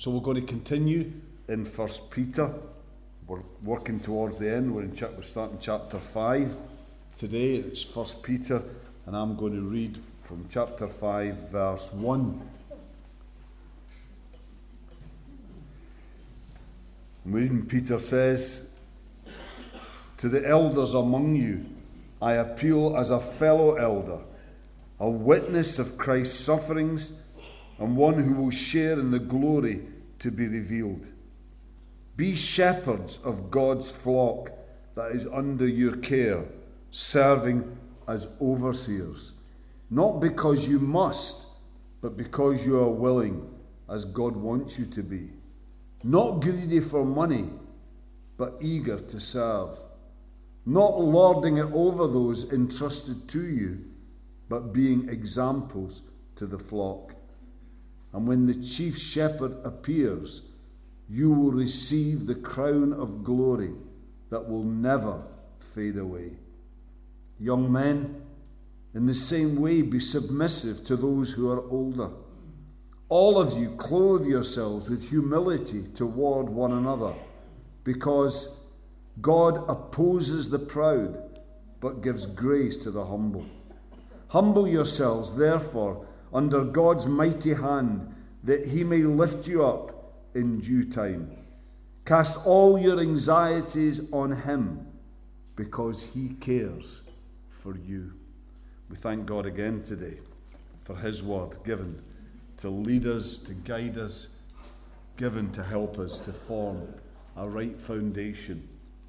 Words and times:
So 0.00 0.10
we're 0.10 0.22
going 0.22 0.40
to 0.40 0.46
continue 0.46 1.12
in 1.48 1.66
First 1.66 2.10
Peter. 2.10 2.50
We're 3.26 3.42
working 3.62 4.00
towards 4.00 4.38
the 4.38 4.50
end. 4.50 4.74
We're 4.74 4.84
in 4.84 4.92
we're 4.98 5.20
starting 5.20 5.58
chapter 5.60 5.98
five 5.98 6.56
today. 7.18 7.56
It's 7.56 7.82
First 7.82 8.22
Peter, 8.22 8.62
and 9.04 9.14
I'm 9.14 9.36
going 9.36 9.52
to 9.52 9.60
read 9.60 9.98
from 10.22 10.46
chapter 10.48 10.88
five, 10.88 11.50
verse 11.50 11.92
one. 11.92 12.40
reading 17.26 17.66
Peter 17.66 17.98
says, 17.98 18.80
To 20.16 20.30
the 20.30 20.48
elders 20.48 20.94
among 20.94 21.36
you, 21.36 21.66
I 22.22 22.36
appeal 22.36 22.96
as 22.96 23.10
a 23.10 23.20
fellow 23.20 23.74
elder, 23.74 24.20
a 24.98 25.10
witness 25.10 25.78
of 25.78 25.98
Christ's 25.98 26.42
sufferings 26.42 27.26
and 27.80 27.96
one 27.96 28.14
who 28.14 28.34
will 28.34 28.50
share 28.50 28.92
in 28.92 29.10
the 29.10 29.18
glory 29.18 29.80
to 30.18 30.30
be 30.30 30.46
revealed. 30.46 31.06
Be 32.16 32.36
shepherds 32.36 33.18
of 33.24 33.50
God's 33.50 33.90
flock 33.90 34.52
that 34.94 35.12
is 35.12 35.26
under 35.26 35.66
your 35.66 35.96
care, 35.96 36.44
serving 36.90 37.76
as 38.06 38.36
overseers, 38.40 39.32
not 39.88 40.20
because 40.20 40.68
you 40.68 40.78
must, 40.78 41.46
but 42.02 42.16
because 42.16 42.64
you 42.64 42.78
are 42.78 42.90
willing, 42.90 43.48
as 43.88 44.04
God 44.04 44.36
wants 44.36 44.78
you 44.78 44.84
to 44.86 45.02
be. 45.02 45.30
Not 46.02 46.40
greedy 46.40 46.80
for 46.80 47.04
money, 47.04 47.48
but 48.36 48.58
eager 48.60 49.00
to 49.00 49.20
serve. 49.20 49.78
Not 50.66 51.00
lording 51.00 51.56
it 51.56 51.72
over 51.72 52.06
those 52.06 52.52
entrusted 52.52 53.26
to 53.28 53.46
you, 53.46 53.84
but 54.48 54.72
being 54.72 55.08
examples 55.08 56.02
to 56.36 56.46
the 56.46 56.58
flock. 56.58 57.14
And 58.12 58.26
when 58.26 58.46
the 58.46 58.54
chief 58.54 58.98
shepherd 58.98 59.56
appears, 59.64 60.42
you 61.08 61.30
will 61.30 61.52
receive 61.52 62.26
the 62.26 62.34
crown 62.34 62.92
of 62.92 63.24
glory 63.24 63.72
that 64.30 64.48
will 64.48 64.64
never 64.64 65.22
fade 65.74 65.96
away. 65.96 66.32
Young 67.38 67.70
men, 67.70 68.22
in 68.94 69.06
the 69.06 69.14
same 69.14 69.60
way, 69.60 69.82
be 69.82 70.00
submissive 70.00 70.84
to 70.86 70.96
those 70.96 71.32
who 71.32 71.50
are 71.50 71.68
older. 71.68 72.10
All 73.08 73.38
of 73.38 73.58
you 73.58 73.70
clothe 73.70 74.26
yourselves 74.26 74.88
with 74.88 75.08
humility 75.08 75.84
toward 75.94 76.48
one 76.48 76.72
another, 76.72 77.14
because 77.82 78.60
God 79.20 79.68
opposes 79.68 80.48
the 80.48 80.58
proud, 80.58 81.40
but 81.80 82.02
gives 82.02 82.26
grace 82.26 82.76
to 82.78 82.90
the 82.90 83.04
humble. 83.04 83.44
Humble 84.28 84.68
yourselves, 84.68 85.36
therefore 85.36 86.06
under 86.32 86.64
God's 86.64 87.06
mighty 87.06 87.54
hand, 87.54 88.14
that 88.44 88.66
he 88.66 88.84
may 88.84 88.98
lift 88.98 89.46
you 89.46 89.64
up 89.64 90.14
in 90.34 90.60
due 90.60 90.84
time. 90.84 91.30
Cast 92.04 92.46
all 92.46 92.78
your 92.78 93.00
anxieties 93.00 94.12
on 94.12 94.32
him, 94.32 94.86
because 95.56 96.02
he 96.14 96.30
cares 96.40 97.10
for 97.48 97.76
you. 97.76 98.12
We 98.88 98.96
thank 98.96 99.26
God 99.26 99.46
again 99.46 99.82
today 99.82 100.18
for 100.84 100.96
his 100.96 101.22
word 101.22 101.56
given 101.64 102.02
to 102.58 102.68
lead 102.68 103.06
us, 103.06 103.38
to 103.38 103.54
guide 103.54 103.98
us, 103.98 104.36
given 105.16 105.52
to 105.52 105.62
help 105.62 105.98
us 105.98 106.18
to 106.20 106.32
form 106.32 106.82
a 107.36 107.48
right 107.48 107.80
foundation 107.80 108.66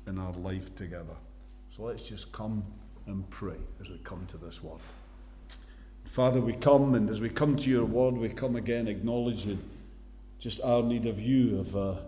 in 0.08 0.18
our 0.20 0.34
life 0.34 0.76
together. 0.76 1.16
So 1.76 1.84
let's 1.84 2.04
just 2.04 2.32
come 2.32 2.64
and 3.08 3.28
pray 3.30 3.58
as 3.80 3.90
we 3.90 3.98
come 4.00 4.26
to 4.28 4.38
this 4.38 4.62
word. 4.62 4.80
Father, 6.06 6.42
we 6.42 6.54
come, 6.54 6.96
and 6.96 7.10
as 7.10 7.22
we 7.22 7.30
come 7.30 7.56
to 7.56 7.70
your 7.70 7.86
word, 7.86 8.16
we 8.16 8.30
come 8.30 8.56
again 8.56 8.88
acknowledging 8.88 9.62
just 10.40 10.62
our 10.62 10.84
need 10.84 11.06
of 11.06 11.20
you, 11.20 11.60
of 11.60 11.76
a, 11.76 12.04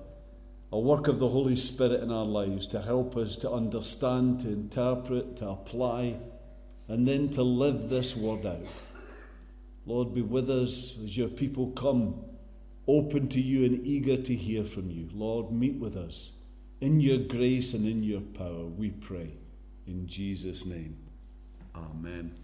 a 0.71 0.79
work 0.79 1.07
of 1.07 1.19
the 1.19 1.27
Holy 1.27 1.55
Spirit 1.55 2.01
in 2.01 2.11
our 2.11 2.25
lives 2.25 2.67
to 2.67 2.81
help 2.81 3.15
us 3.15 3.37
to 3.37 3.51
understand, 3.51 4.41
to 4.41 4.49
interpret, 4.49 5.37
to 5.37 5.49
apply, 5.49 6.15
and 6.87 7.07
then 7.07 7.29
to 7.29 7.43
live 7.43 7.89
this 7.89 8.15
word 8.17 8.45
out. 8.45 8.65
Lord, 9.85 10.13
be 10.13 10.21
with 10.21 10.49
us 10.49 10.99
as 11.03 11.17
your 11.17 11.29
people 11.29 11.67
come, 11.71 12.23
open 12.87 13.29
to 13.29 13.41
you 13.41 13.65
and 13.65 13.85
eager 13.85 14.17
to 14.17 14.35
hear 14.35 14.63
from 14.63 14.89
you. 14.89 15.09
Lord, 15.13 15.51
meet 15.51 15.75
with 15.75 15.95
us 15.95 16.43
in 16.81 16.99
your 16.99 17.19
grace 17.19 17.73
and 17.73 17.85
in 17.85 18.03
your 18.03 18.19
power, 18.19 18.65
we 18.65 18.89
pray. 18.89 19.31
In 19.87 20.05
Jesus' 20.07 20.65
name, 20.65 20.97
amen. 21.75 22.42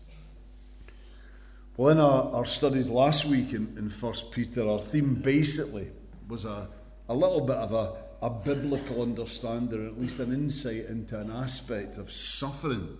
Well, 1.80 1.92
in 1.92 2.00
our, 2.02 2.36
our 2.36 2.46
studies 2.46 2.90
last 2.90 3.24
week 3.24 3.54
in, 3.54 3.74
in 3.78 3.90
1 3.90 4.14
Peter, 4.34 4.68
our 4.68 4.82
theme 4.82 5.16
basically 5.16 5.88
was 6.28 6.44
a, 6.44 6.68
a 7.08 7.14
little 7.14 7.40
bit 7.40 7.56
of 7.56 7.72
a, 7.72 7.96
a 8.22 8.30
biblical 8.30 9.02
understanding, 9.02 9.86
or 9.86 9.88
at 9.88 9.98
least 9.98 10.20
an 10.20 10.34
insight 10.34 10.88
into 10.88 11.18
an 11.18 11.32
aspect 11.32 11.98
of 11.98 12.12
suffering. 12.12 12.98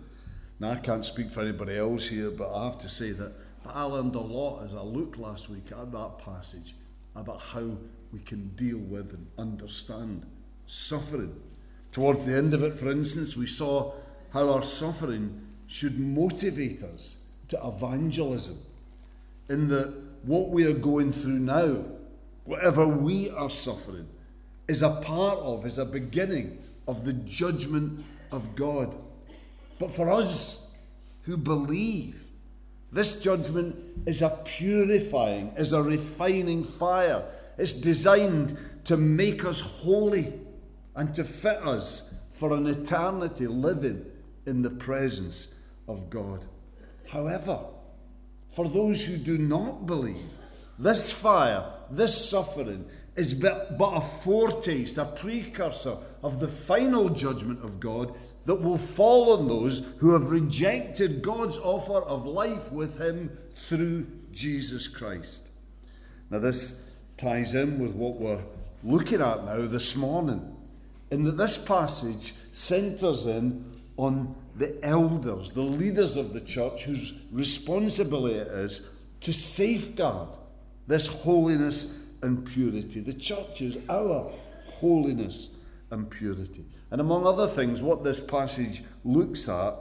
Now, 0.62 0.72
I 0.72 0.78
can't 0.78 1.04
speak 1.04 1.30
for 1.30 1.42
anybody 1.42 1.78
else 1.78 2.08
here, 2.08 2.32
but 2.32 2.56
I 2.56 2.64
have 2.64 2.78
to 2.78 2.88
say 2.88 3.12
that 3.12 3.34
I 3.66 3.84
learned 3.84 4.16
a 4.16 4.22
lot 4.22 4.64
as 4.64 4.74
I 4.74 4.82
looked 4.82 5.18
last 5.18 5.50
week 5.50 5.74
at 5.74 5.92
that 5.92 6.20
passage 6.20 6.74
about 7.18 7.42
how 7.42 7.76
we 8.14 8.22
can 8.22 8.48
deal 8.56 8.78
with 8.78 9.12
and 9.12 9.28
understand 9.38 10.26
suffering. 10.68 11.36
Towards 11.92 12.26
the 12.26 12.34
end 12.34 12.54
of 12.54 12.64
it, 12.64 12.80
for 12.80 12.90
instance, 12.90 13.36
we 13.36 13.46
saw 13.46 13.92
how 14.32 14.50
our 14.50 14.64
suffering 14.64 15.50
should 15.68 16.00
motivate 16.00 16.82
us 16.82 17.26
to 17.50 17.60
evangelism 17.62 18.58
in 19.50 19.68
that 19.70 19.94
what 20.24 20.50
we 20.50 20.66
are 20.66 20.74
going 20.74 21.12
through 21.12 21.40
now, 21.40 21.84
whatever 22.46 22.88
we 22.88 23.30
are 23.30 23.50
suffering, 23.50 24.08
is 24.68 24.82
a 24.82 24.90
part 24.90 25.40
of, 25.40 25.66
is 25.66 25.78
a 25.78 25.86
beginning 25.86 26.60
of 26.88 27.06
the 27.06 27.14
judgment 27.14 28.04
of 28.32 28.56
God. 28.56 28.96
But 29.80 29.92
for 29.92 30.10
us 30.10 30.68
who 31.24 31.38
believe, 31.38 32.26
this 32.92 33.22
judgment 33.22 33.76
is 34.06 34.22
a 34.22 34.30
purifying, 34.46 35.54
is 35.58 35.74
a 35.74 35.82
refining 35.82 36.64
fire. 36.64 37.24
It's 37.58 37.74
designed 37.74 38.58
to 38.86 38.98
make 38.98 39.46
us 39.46 39.62
holy 39.62 40.34
and 40.96 41.14
to 41.16 41.24
fit 41.24 41.58
us 41.58 42.14
for 42.34 42.54
an 42.54 42.68
eternity 42.68 43.48
living 43.48 44.06
in 44.46 44.62
the 44.62 44.70
presence 44.70 45.56
of 45.88 46.10
God. 46.10 46.46
However, 47.08 47.60
for 48.52 48.68
those 48.68 49.06
who 49.06 49.18
do 49.18 49.38
not 49.38 49.86
believe, 49.86 50.18
this 50.78 51.12
fire, 51.12 51.66
this 51.92 52.30
suffering, 52.30 52.86
is 53.16 53.34
but, 53.34 53.76
a 53.80 54.02
foretaste, 54.02 54.98
a 54.98 55.06
precursor 55.06 55.98
of 56.24 56.40
the 56.40 56.48
final 56.48 57.10
judgment 57.10 57.64
of 57.64 57.80
God 57.80 58.14
that 58.46 58.62
will 58.62 58.78
fall 58.78 59.38
on 59.38 59.48
those 59.48 59.86
who 59.98 60.14
have 60.14 60.30
rejected 60.30 61.22
God's 61.22 61.58
offer 61.58 62.02
of 62.02 62.26
life 62.26 62.72
with 62.72 62.98
Him 62.98 63.38
through 63.68 64.08
Jesus 64.32 64.88
Christ. 64.88 65.50
Now, 66.30 66.40
this 66.40 66.90
ties 67.18 67.54
in 67.54 67.80
with 67.80 67.92
what 67.94 68.16
we're 68.16 68.42
looking 68.84 69.22
at 69.22 69.46
now 69.46 69.68
this 69.68 69.96
morning, 69.96 70.56
in 71.12 71.26
that 71.26 71.38
this 71.38 71.58
passage 71.58 72.34
centres 72.52 73.26
in 73.26 73.66
on 73.98 74.36
the 74.60 74.78
elders, 74.86 75.52
the 75.52 75.62
leaders 75.62 76.18
of 76.18 76.34
the 76.34 76.42
church, 76.42 76.84
whose 76.84 77.18
responsibility 77.32 78.36
it 78.36 78.48
is 78.48 78.88
to 79.22 79.32
safeguard 79.34 80.28
this 80.86 81.08
holiness 81.08 81.94
and 82.22 82.46
purity. 82.46 83.00
The 83.00 83.14
church 83.14 83.62
is 83.62 83.78
our 83.90 84.30
holiness 84.66 85.56
and 85.92 86.10
purity. 86.10 86.66
And 86.92 87.00
among 87.00 87.26
other 87.26 87.48
things, 87.48 87.82
what 87.82 88.04
this 88.04 88.20
passage 88.20 88.84
looks 89.06 89.48
at 89.48 89.76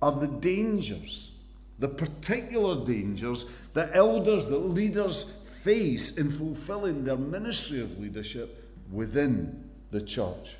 are 0.00 0.12
the 0.12 0.28
dangers, 0.28 1.36
the 1.80 1.88
particular 1.88 2.84
dangers 2.84 3.46
that 3.74 3.90
elders, 3.92 4.46
that 4.46 4.58
leaders 4.58 5.44
face 5.62 6.16
in 6.16 6.30
fulfilling 6.30 7.04
their 7.04 7.16
ministry 7.16 7.80
of 7.80 7.98
leadership 7.98 8.70
within 8.92 9.68
the 9.90 10.00
church 10.00 10.56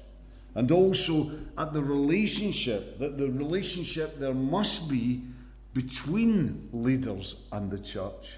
and 0.55 0.71
also 0.71 1.31
at 1.57 1.73
the 1.73 1.83
relationship, 1.83 2.99
that 2.99 3.19
the 3.19 3.31
relationship 3.31 4.19
there 4.19 4.35
must 4.35 4.91
be 4.91 5.23
between 5.75 6.69
leaders 6.73 7.47
and 7.53 7.71
the 7.71 7.79
church. 7.79 8.37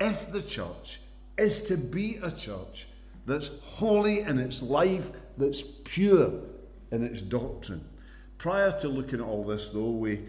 If 0.00 0.32
the 0.32 0.42
church 0.42 1.00
is 1.36 1.64
to 1.64 1.76
be 1.76 2.18
a 2.22 2.30
church 2.30 2.86
that's 3.26 3.50
holy 3.62 4.20
in 4.20 4.38
its 4.38 4.62
life, 4.62 5.10
that's 5.36 5.62
pure 5.62 6.32
in 6.92 7.04
its 7.04 7.22
doctrine. 7.22 7.84
Prior 8.38 8.78
to 8.80 8.88
looking 8.88 9.20
at 9.20 9.26
all 9.26 9.44
this, 9.44 9.68
though, 9.68 9.90
we, 9.90 10.20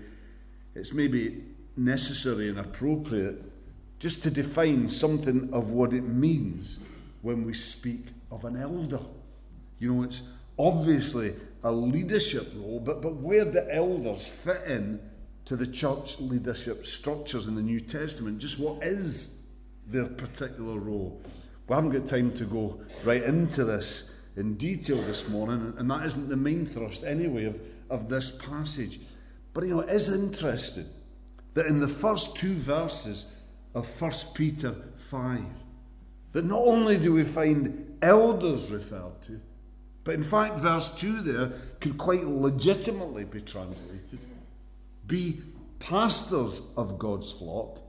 it's 0.75 0.93
maybe 0.93 1.43
necessary 1.77 2.49
and 2.49 2.59
appropriate 2.59 3.41
just 3.99 4.23
to 4.23 4.31
define 4.31 4.89
something 4.89 5.49
of 5.53 5.69
what 5.69 5.93
it 5.93 6.03
means 6.03 6.79
when 7.21 7.45
we 7.45 7.53
speak 7.53 8.07
of 8.31 8.45
an 8.45 8.57
elder. 8.57 8.99
You 9.79 9.93
know, 9.93 10.03
it's 10.03 10.21
obviously 10.57 11.33
a 11.63 11.71
leadership 11.71 12.47
role, 12.55 12.79
but, 12.79 13.01
but 13.01 13.15
where 13.15 13.45
do 13.45 13.61
elders 13.69 14.27
fit 14.27 14.63
in 14.63 14.99
to 15.45 15.55
the 15.55 15.67
church 15.67 16.19
leadership 16.19 16.85
structures 16.85 17.47
in 17.47 17.55
the 17.55 17.61
New 17.61 17.79
Testament? 17.79 18.39
Just 18.39 18.59
what 18.59 18.83
is 18.83 19.41
their 19.87 20.05
particular 20.05 20.79
role? 20.79 21.21
We 21.67 21.75
haven't 21.75 21.91
got 21.91 22.07
time 22.07 22.33
to 22.33 22.45
go 22.45 22.81
right 23.03 23.23
into 23.23 23.63
this 23.63 24.11
in 24.35 24.55
detail 24.55 24.97
this 25.03 25.27
morning, 25.27 25.73
and 25.77 25.89
that 25.91 26.05
isn't 26.05 26.29
the 26.29 26.37
main 26.37 26.65
thrust 26.65 27.03
anyway 27.03 27.45
of, 27.45 27.59
of 27.89 28.09
this 28.09 28.31
passage. 28.31 28.99
But 29.53 29.65
you 29.65 29.71
know, 29.71 29.81
it 29.81 29.89
is 29.89 30.09
interesting 30.09 30.85
that 31.53 31.65
in 31.65 31.79
the 31.79 31.87
first 31.87 32.37
two 32.37 32.53
verses 32.53 33.27
of 33.75 33.87
1 34.01 34.11
Peter 34.33 34.75
5, 35.09 35.43
that 36.31 36.45
not 36.45 36.59
only 36.59 36.97
do 36.97 37.13
we 37.13 37.23
find 37.23 37.97
elders 38.01 38.71
referred 38.71 39.21
to, 39.23 39.39
but 40.03 40.15
in 40.15 40.23
fact, 40.23 40.59
verse 40.59 40.93
2 40.95 41.21
there 41.21 41.51
could 41.79 41.97
quite 41.97 42.25
legitimately 42.25 43.23
be 43.25 43.41
translated 43.41 44.19
be 45.11 45.41
pastors 45.79 46.71
of 46.77 46.97
God's 46.97 47.31
flock 47.31 47.79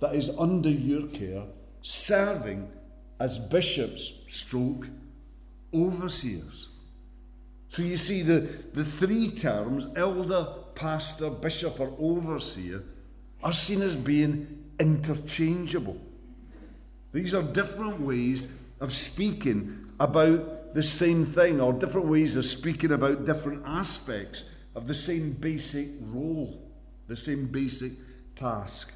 that 0.00 0.14
is 0.14 0.28
under 0.38 0.68
your 0.68 1.06
care, 1.08 1.44
serving 1.80 2.70
as 3.18 3.38
bishops, 3.38 4.24
stroke, 4.28 4.86
overseers. 5.72 6.68
So 7.68 7.82
you 7.82 7.96
see, 7.96 8.22
the, 8.22 8.40
the 8.74 8.84
three 8.84 9.30
terms, 9.30 9.86
elder, 9.96 10.46
pastor, 10.74 11.30
bishop, 11.30 11.80
or 11.80 11.94
overseer, 11.98 12.82
are 13.42 13.52
seen 13.52 13.80
as 13.80 13.96
being 13.96 14.64
interchangeable. 14.78 16.00
These 17.12 17.34
are 17.34 17.42
different 17.42 18.00
ways 18.00 18.48
of 18.80 18.92
speaking 18.92 19.86
about 19.98 20.55
the 20.74 20.82
same 20.82 21.24
thing, 21.24 21.60
or 21.60 21.72
different 21.72 22.06
ways 22.06 22.36
of 22.36 22.44
speaking 22.46 22.92
about 22.92 23.24
different 23.24 23.62
aspects 23.66 24.44
of 24.74 24.86
the 24.86 24.94
same 24.94 25.32
basic 25.32 25.88
role, 26.02 26.70
the 27.08 27.16
same 27.16 27.46
basic 27.46 27.92
task. 28.34 28.92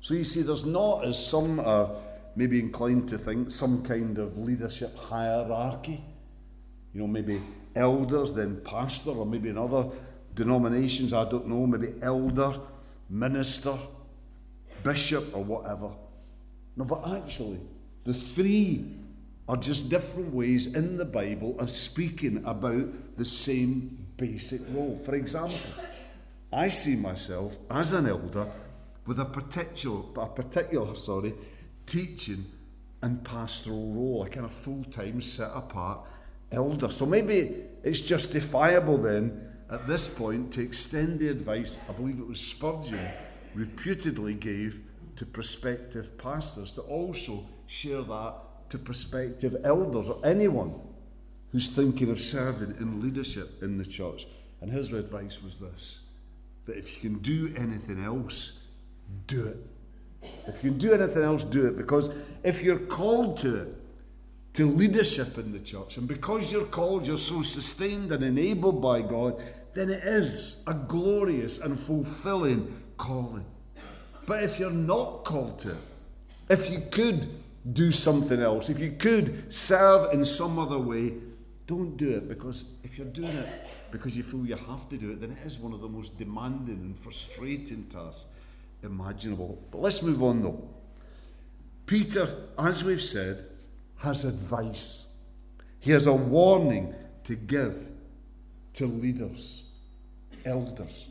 So 0.00 0.14
you 0.14 0.24
see, 0.24 0.42
there's 0.42 0.66
not, 0.66 1.04
as 1.04 1.26
some 1.26 1.60
are 1.60 1.90
maybe 2.36 2.58
inclined 2.58 3.08
to 3.08 3.18
think, 3.18 3.50
some 3.50 3.82
kind 3.82 4.18
of 4.18 4.36
leadership 4.36 4.96
hierarchy. 4.96 6.02
You 6.92 7.00
know, 7.00 7.06
maybe 7.06 7.40
elders, 7.74 8.32
then 8.32 8.60
pastor, 8.64 9.12
or 9.12 9.24
maybe 9.24 9.48
in 9.48 9.56
other 9.56 9.86
denominations, 10.34 11.12
I 11.12 11.28
don't 11.28 11.46
know, 11.46 11.66
maybe 11.66 11.94
elder, 12.02 12.58
minister, 13.08 13.74
bishop, 14.82 15.34
or 15.34 15.44
whatever. 15.44 15.90
No, 16.76 16.84
but 16.84 17.06
actually, 17.08 17.60
the 18.04 18.14
three 18.14 18.86
are 19.48 19.56
just 19.56 19.90
different 19.90 20.32
ways 20.32 20.74
in 20.74 20.96
the 20.96 21.04
Bible 21.04 21.56
of 21.58 21.70
speaking 21.70 22.42
about 22.46 23.16
the 23.16 23.24
same 23.24 24.06
basic 24.16 24.60
role. 24.74 25.00
For 25.04 25.14
example, 25.14 25.58
I 26.52 26.68
see 26.68 26.96
myself 26.96 27.56
as 27.70 27.92
an 27.92 28.06
elder 28.06 28.50
with 29.06 29.18
a 29.18 29.24
particular, 29.24 30.02
a 30.16 30.26
particular 30.26 30.94
sorry, 30.94 31.34
teaching 31.86 32.44
and 33.02 33.24
pastoral 33.24 33.92
role, 33.92 34.24
a 34.24 34.28
kind 34.28 34.46
of 34.46 34.52
full 34.52 34.84
time, 34.84 35.20
set 35.20 35.50
apart 35.54 36.00
elder. 36.52 36.90
So 36.90 37.04
maybe 37.04 37.54
it's 37.82 38.00
justifiable 38.00 38.98
then 38.98 39.52
at 39.70 39.86
this 39.88 40.06
point 40.14 40.52
to 40.52 40.62
extend 40.62 41.18
the 41.18 41.28
advice, 41.28 41.78
I 41.88 41.92
believe 41.92 42.20
it 42.20 42.26
was 42.26 42.40
Spurgeon 42.40 43.00
reputedly 43.54 44.34
gave 44.34 44.80
to 45.16 45.26
prospective 45.26 46.16
pastors 46.18 46.72
to 46.72 46.82
also 46.82 47.46
share 47.66 48.02
that 48.02 48.34
to 48.72 48.78
prospective 48.78 49.54
elders 49.64 50.08
or 50.08 50.18
anyone 50.24 50.72
who's 51.50 51.68
thinking 51.68 52.10
of 52.10 52.18
serving 52.18 52.74
in 52.80 53.02
leadership 53.02 53.62
in 53.62 53.76
the 53.76 53.84
church. 53.84 54.26
And 54.62 54.70
his 54.70 54.90
advice 54.94 55.42
was 55.42 55.60
this 55.60 56.06
that 56.64 56.78
if 56.78 56.94
you 56.94 57.10
can 57.10 57.18
do 57.18 57.52
anything 57.58 58.02
else, 58.02 58.60
do 59.26 59.44
it. 59.44 59.58
If 60.46 60.64
you 60.64 60.70
can 60.70 60.78
do 60.78 60.92
anything 60.92 61.22
else, 61.22 61.44
do 61.44 61.66
it. 61.66 61.76
Because 61.76 62.08
if 62.44 62.62
you're 62.62 62.78
called 62.78 63.38
to 63.40 63.56
it, 63.56 63.68
to 64.54 64.70
leadership 64.70 65.36
in 65.36 65.52
the 65.52 65.58
church, 65.58 65.98
and 65.98 66.08
because 66.08 66.50
you're 66.50 66.64
called, 66.64 67.06
you're 67.06 67.18
so 67.18 67.42
sustained 67.42 68.10
and 68.10 68.24
enabled 68.24 68.80
by 68.80 69.02
God, 69.02 69.42
then 69.74 69.90
it 69.90 70.02
is 70.02 70.64
a 70.66 70.72
glorious 70.72 71.60
and 71.60 71.78
fulfilling 71.78 72.74
calling. 72.96 73.44
But 74.24 74.44
if 74.44 74.58
you're 74.58 74.70
not 74.70 75.24
called 75.24 75.58
to 75.60 75.72
it, 75.72 75.78
if 76.48 76.70
you 76.70 76.80
could 76.90 77.41
do 77.70 77.90
something 77.90 78.40
else, 78.40 78.68
if 78.68 78.78
you 78.78 78.92
could 78.92 79.52
serve 79.52 80.12
in 80.12 80.24
some 80.24 80.58
other 80.58 80.78
way, 80.78 81.14
don't 81.66 81.96
do 81.96 82.10
it 82.10 82.28
because 82.28 82.64
if 82.82 82.98
you're 82.98 83.06
doing 83.06 83.28
it 83.28 83.48
because 83.90 84.16
you 84.16 84.22
feel 84.22 84.44
you 84.44 84.56
have 84.56 84.88
to 84.88 84.96
do 84.96 85.12
it, 85.12 85.20
then 85.20 85.30
it 85.30 85.46
is 85.46 85.58
one 85.58 85.72
of 85.72 85.80
the 85.80 85.88
most 85.88 86.18
demanding 86.18 86.80
and 86.80 86.98
frustrating 86.98 87.84
tasks 87.84 88.26
imaginable. 88.82 89.62
But 89.70 89.80
let's 89.80 90.02
move 90.02 90.22
on 90.22 90.42
though. 90.42 90.68
Peter, 91.86 92.28
as 92.58 92.82
we've 92.82 93.02
said, 93.02 93.46
has 93.98 94.24
advice. 94.24 95.18
He 95.78 95.90
has 95.92 96.06
a 96.06 96.12
warning 96.12 96.94
to 97.24 97.36
give 97.36 97.88
to 98.74 98.86
leaders, 98.86 99.68
elders. 100.44 101.08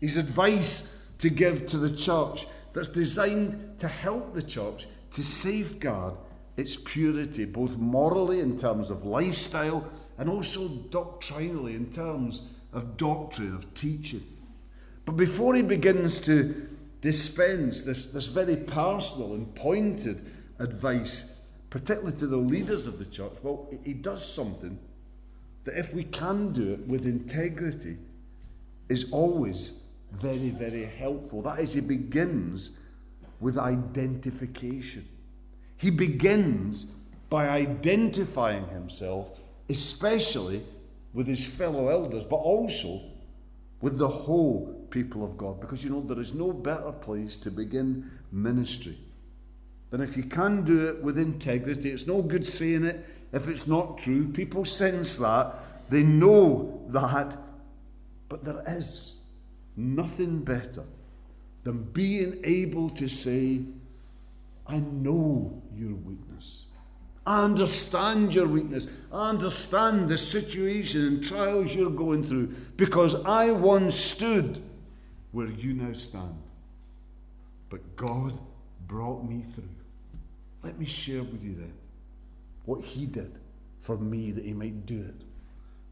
His 0.00 0.16
advice 0.16 1.02
to 1.18 1.30
give 1.30 1.66
to 1.68 1.78
the 1.78 1.96
church 1.96 2.46
that's 2.72 2.88
designed 2.88 3.78
to 3.78 3.88
help 3.88 4.34
the 4.34 4.42
church 4.42 4.86
to 5.12 5.24
safeguard 5.24 6.14
its 6.56 6.76
purity, 6.76 7.44
both 7.44 7.76
morally 7.76 8.40
in 8.40 8.56
terms 8.56 8.90
of 8.90 9.04
lifestyle 9.04 9.90
and 10.18 10.28
also 10.28 10.68
doctrinally 10.68 11.74
in 11.74 11.92
terms 11.92 12.42
of 12.72 12.96
doctrine, 12.96 13.54
of 13.54 13.72
teaching. 13.74 14.22
But 15.04 15.16
before 15.16 15.54
he 15.54 15.62
begins 15.62 16.20
to 16.22 16.68
dispense 17.00 17.84
this, 17.84 18.12
this 18.12 18.26
very 18.26 18.56
personal 18.56 19.34
and 19.34 19.54
pointed 19.54 20.24
advice, 20.58 21.40
particularly 21.70 22.16
to 22.18 22.26
the 22.26 22.36
leaders 22.36 22.86
of 22.86 22.98
the 22.98 23.04
church, 23.04 23.32
well, 23.42 23.68
he 23.84 23.94
does 23.94 24.30
something 24.30 24.78
that, 25.64 25.78
if 25.78 25.94
we 25.94 26.04
can 26.04 26.52
do 26.52 26.72
it 26.72 26.80
with 26.86 27.06
integrity, 27.06 27.96
is 28.88 29.12
always 29.12 29.86
very, 30.12 30.50
very 30.50 30.84
helpful. 30.84 31.42
That 31.42 31.60
is, 31.60 31.74
he 31.74 31.80
begins 31.80 32.70
with 33.40 33.58
identification. 33.58 35.06
He 35.76 35.90
begins 35.90 36.92
by 37.30 37.48
identifying 37.48 38.66
himself, 38.68 39.38
especially 39.68 40.62
with 41.12 41.26
his 41.26 41.46
fellow 41.46 41.88
elders, 41.88 42.24
but 42.24 42.36
also 42.36 43.00
with 43.80 43.98
the 43.98 44.08
whole 44.08 44.86
people 44.90 45.24
of 45.24 45.36
God. 45.36 45.60
Because 45.60 45.84
you 45.84 45.90
know, 45.90 46.00
there 46.00 46.20
is 46.20 46.34
no 46.34 46.52
better 46.52 46.92
place 46.92 47.36
to 47.36 47.50
begin 47.50 48.10
ministry 48.32 48.96
than 49.90 50.00
if 50.00 50.16
you 50.16 50.24
can 50.24 50.64
do 50.64 50.88
it 50.88 51.02
with 51.02 51.18
integrity. 51.18 51.90
It's 51.90 52.06
no 52.06 52.22
good 52.22 52.44
saying 52.44 52.84
it 52.84 53.04
if 53.32 53.48
it's 53.48 53.66
not 53.66 53.98
true. 53.98 54.28
People 54.28 54.64
sense 54.64 55.16
that, 55.16 55.54
they 55.90 56.02
know 56.02 56.82
that. 56.88 57.38
But 58.28 58.44
there 58.44 58.62
is 58.66 59.22
nothing 59.76 60.40
better 60.40 60.84
than 61.64 61.82
being 61.92 62.40
able 62.44 62.90
to 62.90 63.08
say, 63.08 63.60
I 64.66 64.78
know 64.78 65.62
your 65.74 65.94
weakness. 65.94 66.64
I 67.26 67.44
understand 67.44 68.34
your 68.34 68.46
weakness. 68.46 68.88
I 69.12 69.28
understand 69.28 70.08
the 70.08 70.16
situation 70.16 71.06
and 71.06 71.24
trials 71.24 71.74
you're 71.74 71.90
going 71.90 72.26
through 72.26 72.54
because 72.76 73.14
I 73.26 73.50
once 73.50 73.94
stood 73.96 74.62
where 75.32 75.48
you 75.48 75.74
now 75.74 75.92
stand. 75.92 76.42
But 77.68 77.96
God 77.96 78.38
brought 78.86 79.28
me 79.28 79.42
through. 79.54 79.68
Let 80.62 80.78
me 80.78 80.86
share 80.86 81.22
with 81.22 81.42
you 81.44 81.54
then 81.54 81.72
what 82.64 82.82
He 82.82 83.06
did 83.06 83.38
for 83.80 83.98
me 83.98 84.30
that 84.32 84.44
He 84.44 84.52
might 84.52 84.86
do 84.86 84.98
it 85.00 85.22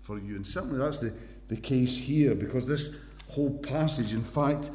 for 0.03 0.19
you. 0.19 0.37
And 0.37 0.47
certainly 0.47 0.79
that's 0.79 0.99
the, 0.99 1.13
the 1.49 1.57
case 1.57 1.97
here 1.97 2.35
because 2.35 2.67
this 2.67 2.99
whole 3.29 3.59
passage, 3.59 4.15
in 4.15 4.23
fact, 4.23 4.71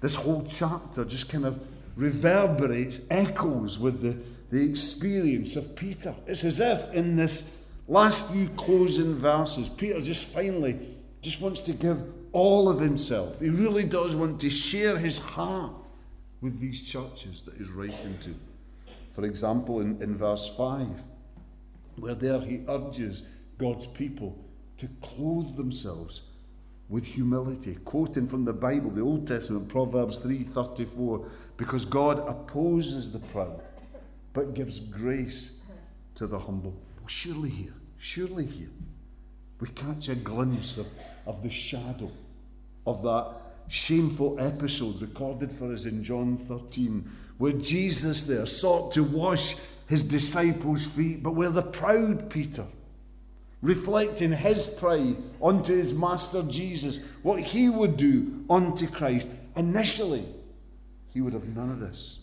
this 0.00 0.14
whole 0.14 0.46
chapter 0.48 1.04
just 1.04 1.30
kind 1.30 1.44
of 1.44 1.60
reverberates, 1.96 3.00
echoes 3.10 3.78
with 3.78 4.02
the 4.02 4.16
the 4.50 4.62
experience 4.62 5.56
of 5.56 5.74
Peter. 5.76 6.14
It's 6.26 6.44
as 6.44 6.60
if 6.60 6.92
in 6.94 7.16
this 7.16 7.56
last 7.88 8.30
few 8.30 8.48
closing 8.50 9.16
verses, 9.16 9.68
Peter 9.68 10.00
just 10.00 10.24
finally 10.24 10.78
just 11.22 11.40
wants 11.40 11.60
to 11.62 11.72
give 11.72 12.02
all 12.32 12.68
of 12.68 12.80
himself. 12.80 13.40
He 13.40 13.48
really 13.48 13.84
does 13.84 14.14
want 14.14 14.40
to 14.42 14.50
share 14.50 14.96
his 14.96 15.18
heart 15.18 15.72
with 16.40 16.60
these 16.60 16.82
churches 16.82 17.42
that 17.42 17.54
he's 17.54 17.70
writing 17.70 18.16
to. 18.22 18.34
For 19.14 19.24
example, 19.24 19.80
in, 19.80 20.00
in 20.02 20.16
verse 20.16 20.54
5, 20.56 21.02
where 21.96 22.14
there 22.14 22.40
he 22.40 22.60
urges 22.68 23.24
God's 23.58 23.86
people 23.86 24.38
to 24.78 24.88
clothe 25.00 25.56
themselves 25.56 26.20
with 26.88 27.04
humility, 27.04 27.76
quoting 27.84 28.26
from 28.26 28.44
the 28.44 28.52
Bible, 28.52 28.90
the 28.90 29.00
Old 29.00 29.26
Testament, 29.26 29.68
Proverbs 29.68 30.18
3:34, 30.18 31.26
because 31.56 31.84
God 31.84 32.18
opposes 32.28 33.10
the 33.10 33.18
proud 33.18 33.60
but 34.36 34.52
gives 34.52 34.80
grace 34.80 35.60
to 36.14 36.26
the 36.26 36.38
humble. 36.38 36.74
Well, 36.98 37.08
surely 37.08 37.48
here, 37.48 37.72
surely 37.96 38.44
here, 38.44 38.68
we 39.60 39.68
catch 39.68 40.10
a 40.10 40.14
glimpse 40.14 40.76
of, 40.76 40.86
of 41.24 41.42
the 41.42 41.48
shadow 41.48 42.10
of 42.86 43.02
that 43.02 43.32
shameful 43.68 44.36
episode 44.38 45.00
recorded 45.00 45.50
for 45.50 45.72
us 45.72 45.86
in 45.86 46.04
John 46.04 46.36
13, 46.36 47.10
where 47.38 47.52
Jesus 47.52 48.24
there 48.24 48.44
sought 48.44 48.92
to 48.92 49.02
wash 49.02 49.56
his 49.88 50.02
disciples' 50.02 50.84
feet, 50.84 51.22
but 51.22 51.34
we're 51.34 51.48
the 51.48 51.62
proud 51.62 52.28
Peter, 52.28 52.66
reflecting 53.62 54.32
his 54.32 54.66
pride 54.66 55.16
onto 55.40 55.74
his 55.74 55.94
master 55.94 56.42
Jesus, 56.48 57.04
what 57.22 57.40
he 57.40 57.68
would 57.68 57.96
do 57.96 58.44
unto 58.50 58.86
Christ. 58.86 59.28
Initially, 59.56 60.24
he 61.12 61.20
would 61.20 61.32
have 61.32 61.48
none 61.48 61.70
of 61.70 61.80
this. 61.80 62.18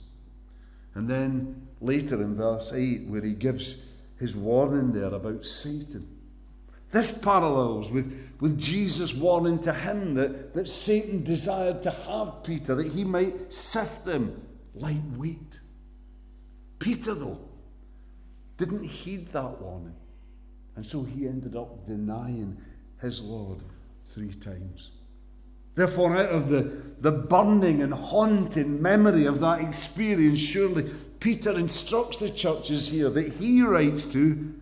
And 0.96 1.10
then 1.10 1.68
later 1.82 2.22
in 2.22 2.36
verse 2.36 2.72
8, 2.72 3.08
where 3.08 3.24
he 3.24 3.34
gives 3.34 3.84
his 4.20 4.36
warning 4.36 4.92
there 4.92 5.14
about 5.14 5.44
Satan. 5.44 6.08
This 6.92 7.18
parallels 7.18 7.92
with, 7.92 8.36
with 8.40 8.60
Jesus' 8.60 9.16
warning 9.16 9.60
to 9.62 9.74
him 9.74 10.14
that, 10.14 10.54
that 10.54 10.70
Satan 10.70 11.24
desired 11.24 11.82
to 11.84 11.90
have 11.90 12.44
Peter, 12.44 12.76
that 12.76 12.92
he 12.92 13.04
might 13.04 13.52
sift 13.52 14.08
him 14.08 14.40
like 14.76 15.02
wheat. 15.18 15.60
Peter, 16.78 17.16
though, 17.16 17.40
didn't 18.58 18.84
heed 18.84 19.34
that 19.34 19.60
warning. 19.60 19.96
And 20.76 20.86
so 20.86 21.04
he 21.04 21.28
ended 21.28 21.56
up 21.56 21.86
denying 21.88 22.58
his 23.02 23.22
Lord 23.22 23.60
three 24.14 24.34
times. 24.34 24.92
Therefore, 25.76 26.16
out 26.16 26.30
of 26.30 26.50
the, 26.50 26.72
the 27.02 27.12
burning 27.12 27.82
and 27.82 27.94
haunting 27.94 28.82
memory 28.82 29.26
of 29.26 29.40
that 29.42 29.62
experience, 29.62 30.40
surely 30.40 30.92
Peter 31.20 31.52
instructs 31.52 32.18
the 32.18 32.30
churches 32.30 32.92
here 32.92 33.10
that 33.10 33.34
he 33.34 33.62
writes 33.62 34.06
to, 34.14 34.54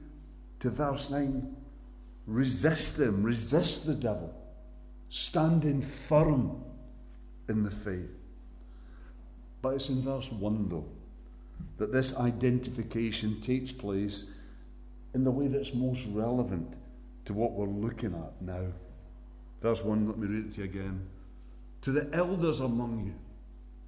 to 0.59 0.69
verse 0.69 1.09
9 1.09 1.55
resist 2.27 2.99
him, 2.99 3.23
resist 3.23 3.87
the 3.87 3.95
devil, 3.95 4.33
standing 5.09 5.81
firm 5.81 6.63
in 7.49 7.63
the 7.63 7.71
faith. 7.71 8.09
But 9.61 9.75
it's 9.75 9.89
in 9.89 10.01
verse 10.01 10.31
1, 10.31 10.69
though, 10.69 10.85
that 11.77 11.91
this 11.91 12.17
identification 12.17 13.41
takes 13.41 13.71
place 13.71 14.33
in 15.13 15.23
the 15.23 15.31
way 15.31 15.47
that's 15.47 15.73
most 15.73 16.05
relevant 16.07 16.73
to 17.25 17.33
what 17.33 17.51
we're 17.51 17.67
looking 17.67 18.13
at 18.13 18.41
now. 18.41 18.65
Verse 19.61 19.83
1, 19.83 20.07
let 20.07 20.17
me 20.17 20.27
read 20.27 20.45
it 20.47 20.53
to 20.53 20.57
you 20.59 20.63
again. 20.63 21.07
To 21.81 21.91
the 21.91 22.09
elders 22.13 22.59
among 22.59 23.05
you, 23.05 23.13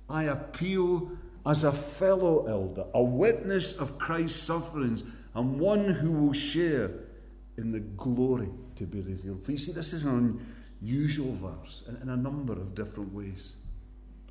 I 0.09 0.25
appeal 0.25 1.11
as 1.45 1.63
a 1.63 1.71
fellow 1.71 2.45
elder, 2.47 2.85
a 2.93 3.03
witness 3.03 3.79
of 3.79 3.97
Christ's 3.97 4.41
sufferings, 4.41 5.03
and 5.35 5.59
one 5.59 5.85
who 5.85 6.11
will 6.11 6.33
share 6.33 6.91
in 7.57 7.71
the 7.71 7.79
glory 7.79 8.49
to 8.75 8.85
be 8.85 9.01
revealed. 9.01 9.43
For 9.43 9.51
you 9.51 9.57
see, 9.57 9.71
this 9.71 9.93
is 9.93 10.05
an 10.05 10.45
unusual 10.81 11.33
verse 11.35 11.83
in, 11.87 11.95
in 11.97 12.09
a 12.09 12.17
number 12.17 12.53
of 12.53 12.75
different 12.75 13.13
ways. 13.13 13.53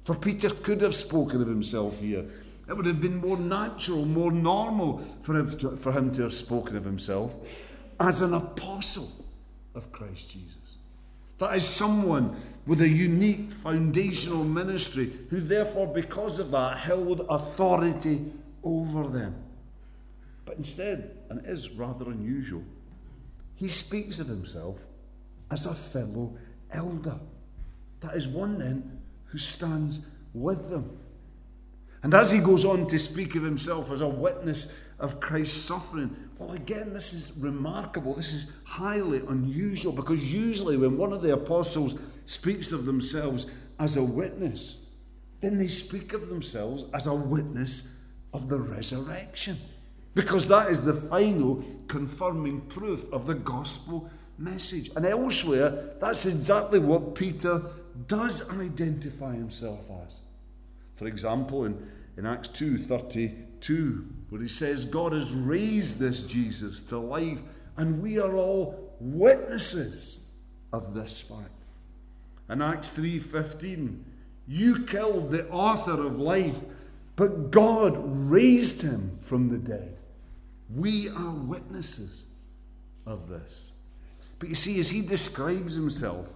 For 0.05 0.15
Peter 0.15 0.51
could 0.51 0.81
have 0.81 0.95
spoken 0.95 1.41
of 1.41 1.49
himself 1.49 1.99
here. 2.01 2.25
It 2.69 2.77
would 2.77 2.87
have 2.87 3.01
been 3.01 3.17
more 3.17 3.37
natural, 3.37 4.05
more 4.05 4.31
normal 4.31 4.99
for 5.23 5.37
him 5.37 5.59
to, 5.59 5.77
for 5.77 5.93
him 5.93 6.15
to 6.15 6.23
have 6.23 6.33
spoken 6.33 6.77
of 6.77 6.85
himself 6.85 7.35
as 7.99 8.21
an 8.21 8.35
apostle 8.35 9.11
of 9.75 9.91
Christ 9.93 10.31
Jesus. 10.31 10.57
That 11.39 11.57
is 11.57 11.67
someone 11.67 12.41
with 12.67 12.81
a 12.81 12.89
unique 12.89 13.51
foundational 13.51 14.45
ministry 14.45 15.11
who, 15.31 15.41
therefore, 15.41 15.89
because 15.89 16.39
of 16.39 16.53
that, 16.53 16.79
held 16.79 17.27
authority 17.29 18.25
over 18.63 19.09
them. 19.09 19.35
But 20.45 20.57
instead, 20.57 21.17
and 21.31 21.41
it 21.41 21.47
is 21.47 21.71
rather 21.71 22.11
unusual, 22.11 22.63
he 23.57 23.69
speaks 23.69 24.19
of 24.19 24.29
himself 24.29 24.87
as 25.51 25.67
a 25.67 25.75
fellow 25.75 26.37
elder. 26.71 27.19
That 28.01 28.17
is 28.17 28.29
one 28.29 28.59
then 28.59 29.01
who 29.25 29.39
stands 29.39 30.07
with 30.35 30.71
them. 30.71 30.99
And 32.03 32.15
as 32.15 32.33
he 32.33 32.41
goes 32.41 32.65
on 32.65 32.89
to 32.89 32.99
speak 32.99 33.37
of 33.37 33.45
himself 33.45 33.91
as 33.93 34.01
a 34.01 34.09
witness 34.09 34.79
of 34.99 35.21
Christ's 35.21 35.63
suffering, 35.63 36.15
well, 36.39 36.53
again, 36.53 36.93
this 36.93 37.13
is 37.13 37.37
remarkable. 37.39 38.15
This 38.15 38.33
is 38.33 38.51
highly 38.65 39.19
unusual 39.29 39.93
because 39.93 40.33
usually 40.33 40.77
when 40.77 40.97
one 40.97 41.13
of 41.13 41.23
the 41.23 41.33
apostles 41.33 41.95
speaks 42.27 42.73
of 42.73 42.87
themselves 42.87 43.51
as 43.79 43.97
a 43.97 44.03
witness, 44.03 44.87
then 45.41 45.57
they 45.57 45.69
speak 45.69 46.13
of 46.13 46.29
themselves 46.29 46.85
as 46.93 47.07
a 47.07 47.15
witness 47.15 48.01
of 48.33 48.49
the 48.49 48.59
resurrection. 48.59 49.57
Because 50.15 50.47
that 50.49 50.71
is 50.71 50.83
the 50.83 50.95
final 50.95 51.65
confirming 51.87 52.63
proof 52.63 53.11
of 53.13 53.27
the 53.27 53.35
gospel 53.35 54.11
message. 54.39 54.91
And 54.97 55.07
elsewhere, 55.07 55.95
that's 56.01 56.27
exactly 56.27 56.79
what 56.79 57.15
Peter 57.15 57.63
does 58.09 58.49
identify 58.51 59.35
himself 59.35 59.89
as. 60.07 60.17
For 60.97 61.07
example, 61.07 61.65
in, 61.65 61.91
in 62.17 62.27
Acts 62.27 62.49
2 62.49 62.79
32, 62.79 64.07
where 64.29 64.41
he 64.41 64.49
says, 64.49 64.85
God 64.85 65.13
has 65.13 65.33
raised 65.33 65.99
this 65.99 66.23
Jesus 66.23 66.81
to 66.85 66.99
life, 66.99 67.41
and 67.77 68.03
we 68.03 68.19
are 68.19 68.35
all 68.35 68.95
witnesses 69.01 70.29
of 70.73 70.95
this 70.95 71.21
fact. 71.21 71.51
In 72.49 72.63
Acts 72.63 72.91
3:15, 72.91 74.03
you 74.47 74.85
killed 74.85 75.31
the 75.31 75.49
author 75.49 76.03
of 76.03 76.19
life, 76.19 76.63
but 77.17 77.51
God 77.51 77.95
raised 78.31 78.83
him 78.83 79.19
from 79.23 79.49
the 79.49 79.59
dead. 79.59 79.97
We 80.75 81.09
are 81.09 81.31
witnesses 81.31 82.27
of 83.07 83.29
this. 83.29 83.73
But 84.39 84.49
you 84.49 84.55
see, 84.55 84.81
as 84.81 84.91
he 84.91 85.03
describes 85.03 85.75
himself 85.75 86.35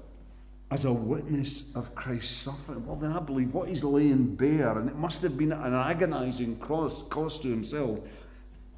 as 0.71 0.85
a 0.85 0.93
witness 0.93 1.75
of 1.77 1.95
Christ's 1.95 2.37
suffering, 2.37 2.85
well, 2.85 2.97
then 2.97 3.13
I 3.13 3.21
believe 3.21 3.55
what 3.55 3.69
he's 3.69 3.85
laying 3.85 4.35
bare, 4.35 4.79
and 4.79 4.89
it 4.89 4.97
must 4.97 5.23
have 5.23 5.39
been 5.39 5.53
an 5.53 5.75
agonizing 5.75 6.59
cost, 6.59 7.09
cost 7.09 7.43
to 7.43 7.49
himself, 7.49 8.01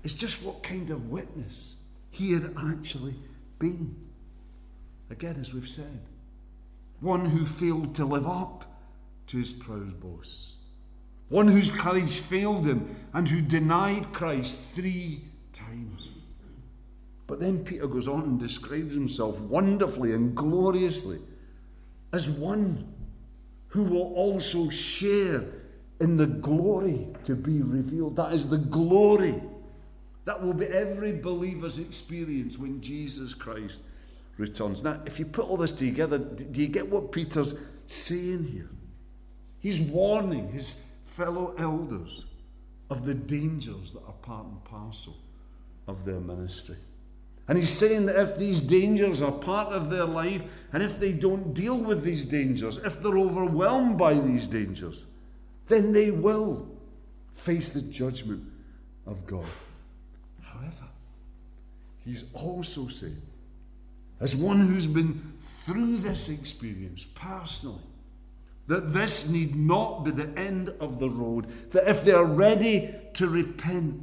is 0.04 0.12
just 0.12 0.42
what 0.42 0.62
kind 0.62 0.90
of 0.90 1.08
witness 1.08 1.76
he 2.10 2.32
had 2.32 2.54
actually 2.58 3.14
been. 3.58 3.96
Again, 5.10 5.36
as 5.40 5.54
we've 5.54 5.68
said, 5.68 6.00
one 7.00 7.24
who 7.24 7.46
failed 7.46 7.94
to 7.96 8.04
live 8.04 8.26
up 8.26 8.64
to 9.28 9.38
his 9.38 9.52
proud 9.52 9.98
boasts, 9.98 10.56
one 11.30 11.48
whose 11.48 11.70
courage 11.70 12.20
failed 12.20 12.66
him, 12.66 12.96
and 13.14 13.26
who 13.28 13.40
denied 13.40 14.12
Christ 14.12 14.58
three 14.74 15.24
times. 15.54 16.08
But 17.26 17.40
then 17.40 17.64
Peter 17.64 17.86
goes 17.86 18.08
on 18.08 18.22
and 18.24 18.38
describes 18.40 18.92
himself 18.94 19.38
wonderfully 19.38 20.12
and 20.12 20.34
gloriously 20.34 21.18
as 22.12 22.28
one 22.28 22.92
who 23.68 23.84
will 23.84 24.14
also 24.14 24.68
share 24.70 25.44
in 26.00 26.16
the 26.16 26.26
glory 26.26 27.08
to 27.24 27.34
be 27.34 27.60
revealed. 27.60 28.16
That 28.16 28.32
is 28.32 28.48
the 28.48 28.58
glory 28.58 29.42
that 30.24 30.42
will 30.42 30.54
be 30.54 30.66
every 30.66 31.12
believer's 31.12 31.78
experience 31.78 32.58
when 32.58 32.80
Jesus 32.80 33.34
Christ 33.34 33.82
returns. 34.36 34.82
Now, 34.82 35.00
if 35.06 35.18
you 35.18 35.24
put 35.24 35.48
all 35.48 35.56
this 35.56 35.72
together, 35.72 36.18
do 36.18 36.60
you 36.60 36.68
get 36.68 36.88
what 36.88 37.12
Peter's 37.12 37.58
saying 37.86 38.44
here? 38.44 38.68
He's 39.60 39.80
warning 39.80 40.52
his 40.52 40.84
fellow 41.06 41.54
elders 41.58 42.26
of 42.90 43.04
the 43.04 43.14
dangers 43.14 43.92
that 43.92 44.04
are 44.06 44.12
part 44.22 44.46
and 44.46 44.62
parcel 44.64 45.16
of 45.86 46.04
their 46.04 46.20
ministry. 46.20 46.76
And 47.48 47.56
he's 47.56 47.70
saying 47.70 48.06
that 48.06 48.20
if 48.20 48.36
these 48.36 48.60
dangers 48.60 49.22
are 49.22 49.32
part 49.32 49.72
of 49.72 49.88
their 49.88 50.04
life, 50.04 50.44
and 50.72 50.82
if 50.82 51.00
they 51.00 51.12
don't 51.12 51.54
deal 51.54 51.78
with 51.78 52.04
these 52.04 52.24
dangers, 52.24 52.76
if 52.78 53.02
they're 53.02 53.18
overwhelmed 53.18 53.96
by 53.96 54.14
these 54.14 54.46
dangers, 54.46 55.06
then 55.66 55.92
they 55.92 56.10
will 56.10 56.68
face 57.34 57.70
the 57.70 57.80
judgment 57.80 58.44
of 59.06 59.26
God. 59.26 59.46
However, 60.42 60.88
he's 62.04 62.24
also 62.34 62.88
saying, 62.88 63.22
as 64.20 64.36
one 64.36 64.60
who's 64.60 64.86
been 64.86 65.32
through 65.64 65.98
this 65.98 66.28
experience 66.28 67.04
personally, 67.14 67.78
that 68.66 68.92
this 68.92 69.30
need 69.30 69.56
not 69.56 70.04
be 70.04 70.10
the 70.10 70.28
end 70.38 70.68
of 70.80 71.00
the 71.00 71.08
road, 71.08 71.46
that 71.70 71.88
if 71.88 72.04
they 72.04 72.12
are 72.12 72.26
ready 72.26 72.94
to 73.14 73.26
repent, 73.26 74.02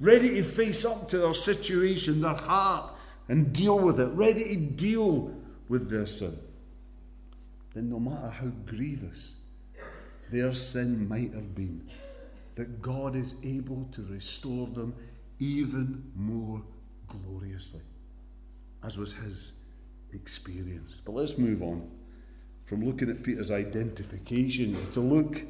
ready 0.00 0.30
to 0.30 0.42
face 0.42 0.84
up 0.84 1.08
to 1.08 1.18
their 1.18 1.34
situation, 1.34 2.20
their 2.20 2.34
heart, 2.34 2.92
and 3.28 3.52
deal 3.52 3.78
with 3.78 3.98
it, 4.00 4.08
ready 4.08 4.44
to 4.44 4.56
deal 4.56 5.34
with 5.68 5.90
their 5.90 6.06
sin, 6.06 6.36
then 7.74 7.90
no 7.90 7.98
matter 7.98 8.30
how 8.30 8.46
grievous 8.66 9.40
their 10.30 10.54
sin 10.54 11.08
might 11.08 11.32
have 11.32 11.54
been, 11.54 11.88
that 12.54 12.80
God 12.80 13.16
is 13.16 13.34
able 13.42 13.88
to 13.92 14.02
restore 14.04 14.66
them 14.68 14.94
even 15.38 16.10
more 16.14 16.62
gloriously, 17.08 17.82
as 18.82 18.96
was 18.96 19.12
his 19.12 19.52
experience. 20.12 21.00
But 21.04 21.12
let's 21.12 21.36
move 21.36 21.62
on 21.62 21.90
from 22.66 22.84
looking 22.84 23.10
at 23.10 23.22
Peter's 23.22 23.50
identification 23.50 24.76
to 24.92 25.00
look 25.00 25.42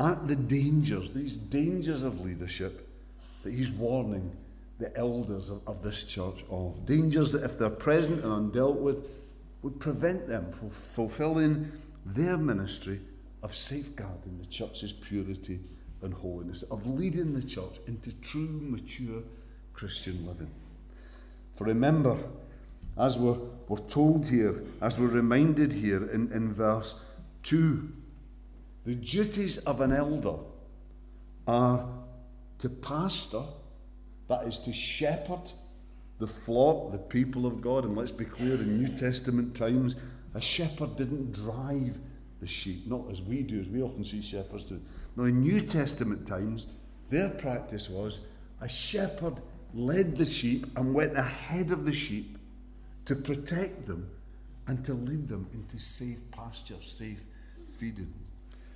at 0.00 0.28
the 0.28 0.36
dangers, 0.36 1.12
these 1.12 1.36
dangers 1.36 2.04
of 2.04 2.20
leadership 2.20 2.87
that 3.42 3.52
he's 3.52 3.70
warning 3.70 4.30
the 4.78 4.96
elders 4.96 5.50
of, 5.50 5.66
of 5.66 5.82
this 5.82 6.04
church 6.04 6.44
of. 6.50 6.86
Dangers 6.86 7.32
that, 7.32 7.42
if 7.42 7.58
they're 7.58 7.70
present 7.70 8.24
and 8.24 8.52
undealt 8.52 8.76
with, 8.76 8.98
would 9.62 9.78
prevent 9.80 10.26
them 10.28 10.50
from 10.52 10.70
fulfilling 10.70 11.70
their 12.06 12.36
ministry 12.36 13.00
of 13.42 13.54
safeguarding 13.54 14.38
the 14.38 14.46
church's 14.46 14.92
purity 14.92 15.58
and 16.02 16.14
holiness, 16.14 16.62
of 16.62 16.86
leading 16.86 17.34
the 17.34 17.42
church 17.42 17.76
into 17.86 18.12
true, 18.20 18.60
mature 18.62 19.22
Christian 19.72 20.26
living. 20.26 20.50
For 21.56 21.64
remember, 21.64 22.16
as 22.96 23.18
we're, 23.18 23.38
we're 23.68 23.78
told 23.88 24.28
here, 24.28 24.62
as 24.80 24.98
we're 24.98 25.08
reminded 25.08 25.72
here 25.72 26.08
in, 26.10 26.30
in 26.32 26.52
verse 26.52 27.02
2, 27.44 27.88
the 28.86 28.94
duties 28.94 29.58
of 29.58 29.80
an 29.80 29.92
elder 29.92 30.36
are 31.46 31.86
to 32.58 32.68
pastor, 32.68 33.42
that 34.28 34.46
is, 34.46 34.58
to 34.60 34.72
shepherd 34.72 35.52
the 36.18 36.26
flock, 36.26 36.92
the 36.92 36.98
people 36.98 37.46
of 37.46 37.60
God. 37.60 37.84
And 37.84 37.96
let's 37.96 38.10
be 38.10 38.24
clear, 38.24 38.54
in 38.54 38.82
New 38.82 38.96
Testament 38.96 39.54
times, 39.54 39.96
a 40.34 40.40
shepherd 40.40 40.96
didn't 40.96 41.32
drive 41.32 41.96
the 42.40 42.46
sheep, 42.46 42.86
not 42.86 43.10
as 43.10 43.22
we 43.22 43.42
do, 43.42 43.60
as 43.60 43.68
we 43.68 43.82
often 43.82 44.04
see 44.04 44.22
shepherds 44.22 44.64
do. 44.64 44.80
Now, 45.16 45.24
in 45.24 45.40
New 45.40 45.60
Testament 45.60 46.26
times, 46.26 46.66
their 47.10 47.30
practice 47.30 47.88
was 47.88 48.26
a 48.60 48.68
shepherd 48.68 49.40
led 49.74 50.16
the 50.16 50.24
sheep 50.24 50.66
and 50.76 50.94
went 50.94 51.16
ahead 51.16 51.70
of 51.70 51.84
the 51.84 51.92
sheep 51.92 52.38
to 53.04 53.14
protect 53.14 53.86
them 53.86 54.10
and 54.66 54.84
to 54.84 54.94
lead 54.94 55.28
them 55.28 55.48
into 55.52 55.78
safe 55.78 56.18
pasture, 56.30 56.76
safe 56.82 57.22
feeding. 57.78 58.12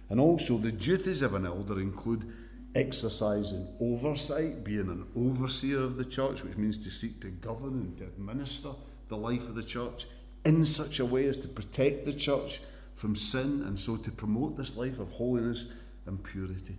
And 0.09 0.21
also, 0.21 0.57
the 0.59 0.73
duties 0.73 1.23
of 1.23 1.35
an 1.35 1.47
elder 1.47 1.81
include 1.81 2.33
exercising 2.75 3.69
oversight, 3.81 4.65
being 4.65 4.89
an 4.89 5.07
overseer 5.17 5.83
of 5.83 5.97
the 5.97 6.05
church, 6.05 6.43
which 6.43 6.57
means 6.57 6.79
to 6.79 6.91
seek 6.91 7.21
to 7.21 7.29
govern 7.29 7.75
and 7.75 7.99
to 7.99 8.05
administer 8.05 8.71
the 9.09 9.17
life 9.17 9.49
of 9.49 9.55
the 9.55 9.63
church 9.63 10.07
in 10.45 10.65
such 10.65 10.99
a 10.99 11.05
way 11.05 11.27
as 11.27 11.37
to 11.39 11.49
protect 11.49 12.05
the 12.05 12.13
church 12.13 12.61
from 12.97 13.15
sin 13.15 13.63
and 13.67 13.79
so 13.79 13.97
to 13.97 14.11
promote 14.11 14.57
this 14.57 14.77
life 14.77 14.99
of 14.99 15.11
holiness 15.11 15.67
and 16.07 16.23
purity. 16.23 16.77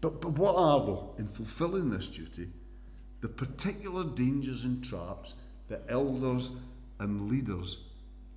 But, 0.00 0.20
but 0.20 0.32
what 0.32 0.54
are, 0.54 0.86
though, 0.86 1.14
in 1.18 1.28
fulfilling 1.28 1.90
this 1.90 2.08
duty, 2.08 2.48
the 3.20 3.28
particular 3.28 4.04
dangers 4.04 4.64
and 4.64 4.82
traps 4.82 5.34
that 5.68 5.82
elders 5.88 6.50
and 7.00 7.28
leaders 7.28 7.88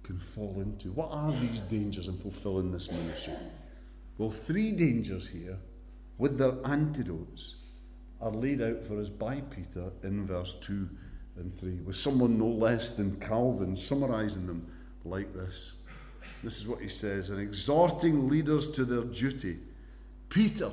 can 0.04 0.20
fall 0.20 0.56
into? 0.60 0.92
What 0.92 1.12
are 1.12 1.32
these 1.32 1.60
dangers 1.62 2.08
in 2.08 2.18
fulfilling 2.18 2.72
this 2.72 2.92
ministry? 2.92 3.34
Well, 4.18 4.32
three 4.32 4.72
dangers 4.72 5.28
here, 5.28 5.58
with 6.18 6.38
their 6.38 6.54
antidotes, 6.66 7.56
are 8.22 8.32
laid 8.32 8.62
out 8.62 8.84
for 8.86 9.00
us 9.00 9.10
by 9.10 9.42
Peter 9.42 9.92
in 10.04 10.26
verse 10.26 10.56
2 10.62 10.88
and 11.38 11.58
3, 11.60 11.72
with 11.86 11.96
someone 11.96 12.38
no 12.38 12.48
less 12.48 12.92
than 12.92 13.20
Calvin 13.20 13.76
summarizing 13.76 14.46
them 14.46 14.72
like 15.06 15.34
this. 15.34 15.74
This 16.44 16.60
is 16.62 16.68
what 16.68 16.80
he 16.80 16.90
says 16.90 17.30
in 17.30 17.40
exhorting 17.40 18.30
leaders 18.30 18.72
to 18.72 18.86
their 18.86 19.04
duty. 19.04 19.58
Peter 20.30 20.72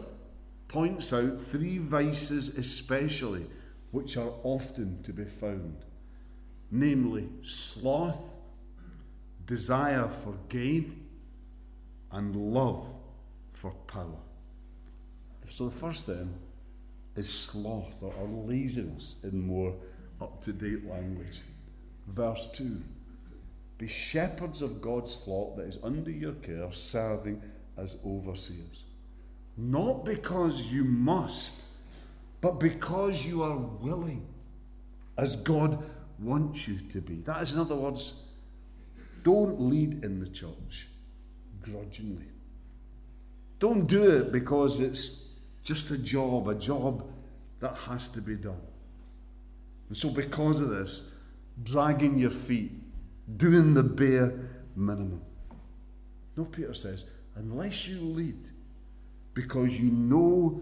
points 0.68 1.12
out 1.12 1.38
three 1.50 1.78
vices, 1.78 2.58
especially, 2.58 3.46
which 3.90 4.16
are 4.16 4.32
often 4.42 5.02
to 5.02 5.12
be 5.12 5.24
found 5.24 5.84
namely, 6.70 7.28
sloth, 7.42 8.20
desire 9.46 10.08
for 10.08 10.34
gain, 10.48 11.06
and 12.12 12.36
love 12.36 12.86
for 13.52 13.70
power. 13.86 14.20
So 15.48 15.68
the 15.68 15.76
first 15.76 16.06
then 16.06 16.34
is 17.16 17.28
sloth 17.28 18.02
or, 18.02 18.12
laziness 18.46 19.16
in 19.24 19.46
more 19.46 19.74
up 20.20 20.42
to 20.44 20.52
date 20.52 20.86
language. 20.86 21.40
Verse 22.06 22.48
2 22.52 22.80
Be 23.78 23.88
shepherds 23.88 24.62
of 24.62 24.80
God's 24.80 25.14
flock 25.14 25.56
that 25.56 25.66
is 25.66 25.78
under 25.82 26.10
your 26.10 26.34
care, 26.34 26.72
serving 26.72 27.42
as 27.76 27.96
overseers. 28.04 28.84
Not 29.56 30.04
because 30.04 30.62
you 30.62 30.84
must, 30.84 31.54
but 32.40 32.60
because 32.60 33.26
you 33.26 33.42
are 33.42 33.56
willing, 33.56 34.26
as 35.16 35.34
God 35.36 35.82
wants 36.20 36.68
you 36.68 36.78
to 36.92 37.00
be. 37.00 37.16
That 37.22 37.42
is, 37.42 37.52
in 37.52 37.58
other 37.58 37.74
words, 37.74 38.14
don't 39.24 39.60
lead 39.60 40.04
in 40.04 40.20
the 40.20 40.28
church 40.28 40.88
grudgingly. 41.60 42.26
Don't 43.58 43.86
do 43.86 44.08
it 44.08 44.30
because 44.30 44.78
it's 44.78 45.24
just 45.68 45.90
a 45.90 45.98
job, 45.98 46.48
a 46.48 46.54
job 46.54 47.06
that 47.60 47.76
has 47.76 48.08
to 48.08 48.22
be 48.22 48.34
done. 48.36 48.62
And 49.88 49.96
so, 49.98 50.08
because 50.08 50.62
of 50.62 50.70
this, 50.70 51.10
dragging 51.62 52.18
your 52.18 52.30
feet, 52.30 52.72
doing 53.36 53.74
the 53.74 53.82
bare 53.82 54.32
minimum. 54.74 55.20
No, 56.38 56.46
Peter 56.46 56.72
says, 56.72 57.04
unless 57.34 57.86
you 57.86 58.00
lead 58.00 58.48
because 59.34 59.78
you 59.78 59.90
know 59.90 60.58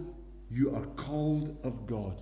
you 0.51 0.75
are 0.75 0.87
called 0.97 1.57
of 1.63 1.87
God, 1.87 2.21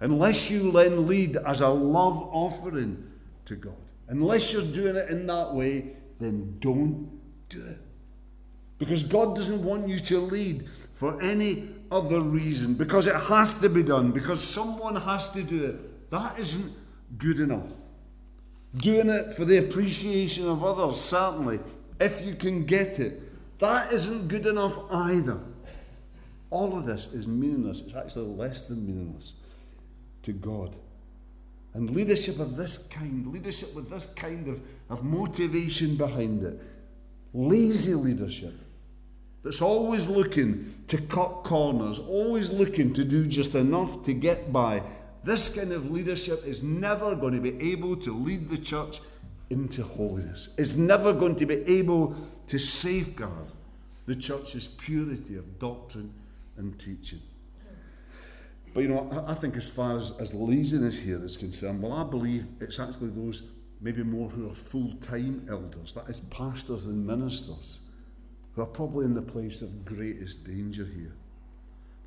unless 0.00 0.50
you 0.50 0.70
then 0.72 1.06
lead 1.06 1.38
as 1.38 1.62
a 1.62 1.68
love 1.68 2.28
offering 2.30 3.10
to 3.46 3.56
God, 3.56 3.80
unless 4.08 4.52
you're 4.52 4.70
doing 4.70 4.96
it 4.96 5.08
in 5.08 5.26
that 5.28 5.54
way, 5.54 5.96
then 6.18 6.58
don't 6.60 7.08
do 7.48 7.64
it. 7.64 7.78
Because 8.76 9.02
God 9.02 9.34
doesn't 9.34 9.64
want 9.64 9.88
you 9.88 9.98
to 9.98 10.20
lead 10.20 10.68
for 11.00 11.18
any 11.22 11.66
other 11.90 12.20
reason, 12.20 12.74
because 12.74 13.06
it 13.06 13.16
has 13.16 13.58
to 13.58 13.70
be 13.70 13.82
done, 13.82 14.12
because 14.12 14.38
someone 14.38 14.94
has 14.94 15.32
to 15.32 15.42
do 15.42 15.64
it. 15.64 16.10
That 16.10 16.38
isn't 16.38 16.70
good 17.16 17.40
enough. 17.40 17.72
Doing 18.76 19.08
it 19.08 19.32
for 19.32 19.46
the 19.46 19.60
appreciation 19.60 20.46
of 20.46 20.62
others, 20.62 21.00
certainly, 21.00 21.58
if 21.98 22.20
you 22.20 22.34
can 22.34 22.66
get 22.66 22.98
it, 22.98 23.18
that 23.60 23.90
isn't 23.94 24.28
good 24.28 24.46
enough 24.46 24.76
either. 24.90 25.40
All 26.50 26.76
of 26.76 26.84
this 26.84 27.14
is 27.14 27.26
meaningless. 27.26 27.80
It's 27.80 27.94
actually 27.94 28.34
less 28.34 28.66
than 28.66 28.86
meaningless 28.86 29.36
to 30.24 30.32
God. 30.32 30.76
And 31.72 31.88
leadership 31.96 32.40
of 32.40 32.56
this 32.56 32.88
kind, 32.88 33.26
leadership 33.32 33.74
with 33.74 33.88
this 33.88 34.04
kind 34.04 34.48
of, 34.48 34.60
of 34.90 35.02
motivation 35.02 35.96
behind 35.96 36.44
it, 36.44 36.60
lazy 37.32 37.94
leadership 37.94 38.52
that's 39.42 39.62
always 39.62 40.06
looking 40.06 40.74
to 40.88 40.98
cut 40.98 41.44
corners, 41.44 41.98
always 41.98 42.50
looking 42.50 42.92
to 42.94 43.04
do 43.04 43.26
just 43.26 43.54
enough 43.54 44.04
to 44.04 44.12
get 44.12 44.52
by, 44.52 44.82
this 45.24 45.54
kind 45.54 45.72
of 45.72 45.90
leadership 45.90 46.46
is 46.46 46.62
never 46.62 47.14
going 47.14 47.34
to 47.34 47.40
be 47.40 47.72
able 47.72 47.96
to 47.96 48.14
lead 48.14 48.50
the 48.50 48.58
church 48.58 49.00
into 49.50 49.82
holiness. 49.82 50.50
It's 50.56 50.76
never 50.76 51.12
going 51.12 51.36
to 51.36 51.46
be 51.46 51.56
able 51.66 52.16
to 52.46 52.58
safeguard 52.58 53.48
the 54.06 54.14
church's 54.14 54.66
purity 54.66 55.36
of 55.36 55.58
doctrine 55.58 56.12
and 56.56 56.78
teaching. 56.78 57.20
But 58.72 58.80
you 58.80 58.88
know, 58.88 59.24
I, 59.26 59.34
think 59.34 59.56
as 59.56 59.68
far 59.68 59.98
as, 59.98 60.12
as 60.20 60.32
laziness 60.32 61.00
here 61.00 61.22
is 61.24 61.36
concerned, 61.36 61.82
well, 61.82 61.92
I 61.92 62.04
believe 62.04 62.46
it's 62.60 62.78
actually 62.78 63.10
those 63.10 63.42
maybe 63.80 64.04
more 64.04 64.28
who 64.28 64.48
are 64.48 64.54
full 64.54 64.92
time 65.00 65.46
elders, 65.50 65.92
that 65.94 66.08
is, 66.08 66.20
pastors 66.20 66.86
and 66.86 67.04
ministers, 67.04 67.79
who 68.60 68.64
are 68.64 68.68
probably 68.68 69.06
in 69.06 69.14
the 69.14 69.22
place 69.22 69.62
of 69.62 69.86
greatest 69.86 70.44
danger 70.44 70.84
here. 70.84 71.14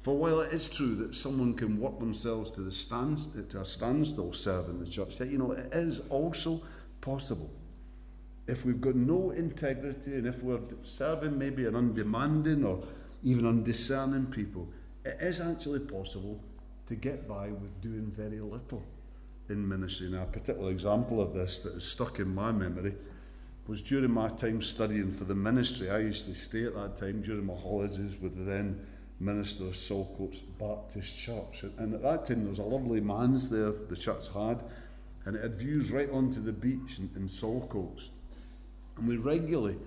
For 0.04 0.16
while 0.16 0.42
it 0.42 0.54
is 0.54 0.70
true 0.70 0.94
that 0.98 1.16
someone 1.16 1.56
can 1.56 1.80
work 1.80 1.98
themselves 2.00 2.52
to, 2.52 2.62
the 2.62 2.72
stand, 2.72 3.18
to 3.50 3.62
a 3.62 3.66
standstill 3.66 4.34
serving 4.34 4.80
the 4.80 4.86
church, 4.86 5.20
you 5.20 5.40
know, 5.40 5.54
it 5.54 5.74
is 5.74 6.02
also 6.12 6.62
possible. 7.02 7.50
If 8.46 8.66
we've 8.66 8.80
got 8.80 8.94
no 8.94 9.32
integrity 9.32 10.14
and 10.14 10.28
if 10.28 10.44
we're 10.44 10.60
serving 10.84 11.40
maybe 11.40 11.66
an 11.66 11.76
undemanding 11.76 12.64
or 12.64 12.84
even 13.24 13.48
undiscerning 13.48 14.28
people, 14.28 14.68
it 15.06 15.18
is 15.22 15.42
actually 15.42 15.80
possible 15.80 16.40
to 16.86 16.94
get 16.94 17.28
by 17.28 17.48
with 17.48 17.82
doing 17.82 18.12
very 18.16 18.42
little 18.42 18.84
in 19.50 19.68
ministry. 19.68 20.10
Now, 20.10 20.22
a 20.22 20.26
particular 20.26 20.70
example 20.70 21.20
of 21.20 21.34
this 21.34 21.58
that 21.60 21.74
is 21.74 21.84
stuck 21.84 22.20
in 22.20 22.36
my 22.36 22.52
memory 22.52 22.94
was 23.68 23.82
during 23.82 24.12
my 24.12 24.28
time 24.30 24.62
studying 24.62 25.14
for 25.14 25.24
the 25.24 25.36
ministry. 25.36 25.90
I 25.90 26.00
used 26.00 26.26
to 26.26 26.36
stay 26.36 26.66
at 26.66 26.76
that 26.76 26.98
time 26.98 27.22
during 27.22 27.46
my 27.46 27.56
holidays 27.56 28.16
with 28.22 28.38
the 28.38 28.44
then 28.44 28.86
minister 29.20 29.64
of 29.66 29.74
Saltcoats 29.74 30.42
Baptist 30.60 31.18
Church. 31.18 31.64
And 31.78 31.94
at 31.94 32.02
that 32.04 32.26
time, 32.26 32.42
there 32.42 32.50
was 32.50 32.60
a 32.60 32.64
lovely 32.64 33.00
manse 33.00 33.48
there 33.48 33.72
the 33.72 33.96
church 33.96 34.26
had, 34.34 34.62
and 35.26 35.36
it 35.36 35.44
had 35.44 35.56
views 35.56 35.92
right 35.92 36.10
onto 36.12 36.42
the 36.42 36.52
beach 36.52 37.00
in, 37.00 37.10
in 37.16 37.28
Saltcoats. 37.28 38.10
And 38.98 39.08
we 39.08 39.18
regularly 39.18 39.78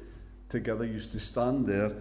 together 0.49 0.85
used 0.85 1.12
to 1.12 1.21
stand 1.21 1.67
there 1.67 1.93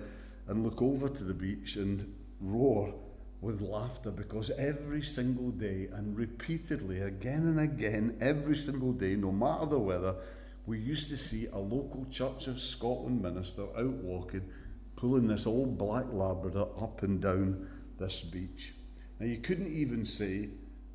and 0.47 0.63
look 0.63 0.81
over 0.81 1.09
to 1.09 1.23
the 1.23 1.33
beach 1.33 1.75
and 1.75 2.13
roar 2.39 2.93
with 3.41 3.61
laughter 3.61 4.11
because 4.11 4.49
every 4.51 5.01
single 5.01 5.51
day 5.51 5.89
and 5.93 6.17
repeatedly, 6.17 7.01
again 7.01 7.41
and 7.41 7.59
again, 7.59 8.17
every 8.21 8.55
single 8.55 8.93
day, 8.93 9.15
no 9.15 9.31
matter 9.31 9.65
the 9.65 9.79
weather, 9.79 10.15
we 10.65 10.79
used 10.79 11.09
to 11.09 11.17
see 11.17 11.47
a 11.47 11.57
local 11.57 12.05
Church 12.09 12.47
of 12.47 12.59
Scotland 12.59 13.21
minister 13.21 13.63
out 13.77 13.93
walking 14.03 14.41
pulling 14.95 15.27
this 15.27 15.45
old 15.45 15.77
black 15.77 16.05
Labrador 16.11 16.69
up 16.81 17.03
and 17.03 17.21
down 17.21 17.67
this 17.99 18.21
beach. 18.21 18.73
Now, 19.19 19.25
you 19.25 19.37
couldn't 19.37 19.73
even 19.73 20.05
say 20.05 20.49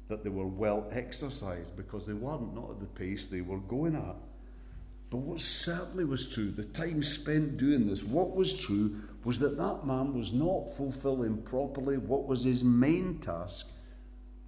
that 0.08 0.24
they 0.24 0.30
were 0.30 0.46
well 0.46 0.88
exercised 0.92 1.76
because 1.76 2.06
they 2.06 2.12
weren't, 2.12 2.54
not 2.54 2.70
at 2.70 2.80
the 2.80 2.86
pace 2.86 3.26
they 3.26 3.40
were 3.40 3.58
going 3.58 3.94
at. 3.94 4.16
But 5.10 5.18
what 5.18 5.40
certainly 5.40 6.04
was 6.04 6.32
true, 6.32 6.50
the 6.50 6.64
time 6.64 7.02
spent 7.02 7.56
doing 7.56 7.86
this, 7.86 8.04
what 8.04 8.34
was 8.34 8.60
true 8.60 9.00
was 9.24 9.38
that 9.40 9.56
that 9.56 9.84
man 9.84 10.14
was 10.14 10.32
not 10.32 10.76
fulfilling 10.76 11.42
properly 11.42 11.98
what 11.98 12.26
was 12.26 12.44
his 12.44 12.64
main 12.64 13.18
task 13.18 13.70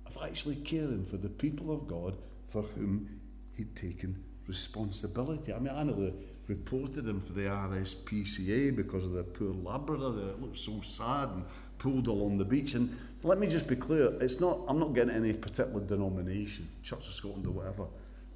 of 0.06 0.16
actually 0.22 0.56
caring 0.56 1.04
for 1.04 1.16
the 1.16 1.28
people 1.28 1.72
of 1.72 1.86
God 1.86 2.16
for 2.48 2.62
whom 2.62 3.20
he'd 3.56 3.74
taken 3.76 4.22
responsibility. 4.46 5.52
I 5.52 5.58
mean, 5.58 5.74
I 5.74 5.82
nearly 5.82 6.12
reported 6.48 7.06
him 7.06 7.20
for 7.20 7.32
the 7.32 7.42
RSPCA 7.42 8.74
because 8.74 9.04
of 9.04 9.12
the 9.12 9.22
poor 9.22 9.54
Labrador 9.54 10.12
that 10.12 10.42
looked 10.42 10.58
so 10.58 10.80
sad 10.82 11.28
and 11.30 11.44
pulled 11.78 12.06
along 12.06 12.38
the 12.38 12.44
beach. 12.44 12.74
And 12.74 12.96
let 13.22 13.38
me 13.38 13.46
just 13.46 13.68
be 13.68 13.76
clear, 13.76 14.12
it's 14.20 14.40
not, 14.40 14.60
I'm 14.68 14.78
not 14.78 14.94
getting 14.94 15.14
any 15.14 15.32
particular 15.32 15.80
denomination, 15.80 16.68
Church 16.82 17.06
of 17.06 17.14
Scotland 17.14 17.46
or 17.46 17.50
whatever. 17.50 17.86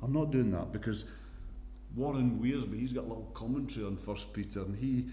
I'm 0.02 0.12
not 0.12 0.30
doing 0.30 0.50
that 0.52 0.72
because 0.72 1.10
Warren 1.94 2.38
Wiersbe, 2.42 2.78
he's 2.78 2.92
got 2.92 3.04
a 3.04 3.08
little 3.08 3.30
commentary 3.34 3.86
on 3.86 3.96
First 3.96 4.32
Peter, 4.32 4.60
and 4.60 4.76
he 4.76 5.06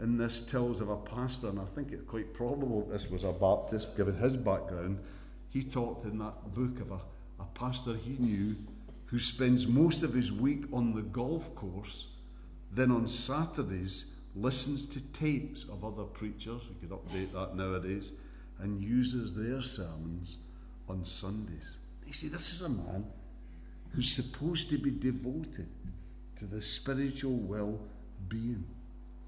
in 0.00 0.16
this 0.16 0.40
tells 0.40 0.80
of 0.80 0.88
a 0.88 0.96
pastor, 0.96 1.48
and 1.48 1.60
I 1.60 1.64
think 1.64 1.92
it's 1.92 2.08
quite 2.08 2.32
probable 2.32 2.88
this 2.90 3.10
was 3.10 3.24
a 3.24 3.32
Baptist, 3.32 3.96
given 3.96 4.16
his 4.16 4.36
background. 4.36 4.98
He 5.50 5.62
talked 5.62 6.04
in 6.04 6.18
that 6.18 6.54
book 6.54 6.80
of 6.80 6.90
a, 6.92 7.00
a 7.40 7.44
pastor 7.54 7.94
he 7.94 8.16
knew 8.18 8.56
who 9.10 9.18
spends 9.18 9.66
most 9.66 10.02
of 10.04 10.14
his 10.14 10.32
week 10.32 10.64
on 10.72 10.94
the 10.94 11.02
golf 11.02 11.52
course, 11.56 12.08
then 12.72 12.92
on 12.92 13.08
Saturdays 13.08 14.14
listens 14.36 14.86
to 14.86 15.00
tapes 15.12 15.64
of 15.64 15.84
other 15.84 16.04
preachers, 16.04 16.62
you 16.68 16.76
could 16.80 16.90
update 16.90 17.32
that 17.32 17.56
nowadays, 17.56 18.12
and 18.60 18.80
uses 18.80 19.34
their 19.34 19.60
sermons 19.62 20.36
on 20.88 21.04
Sundays. 21.04 21.76
You 22.06 22.12
see, 22.12 22.28
this 22.28 22.52
is 22.52 22.62
a 22.62 22.68
man 22.68 23.04
who's 23.92 24.12
supposed 24.12 24.70
to 24.70 24.78
be 24.78 24.90
devoted 24.92 25.68
to 26.36 26.44
the 26.44 26.62
spiritual 26.62 27.36
well 27.36 27.80
being 28.28 28.64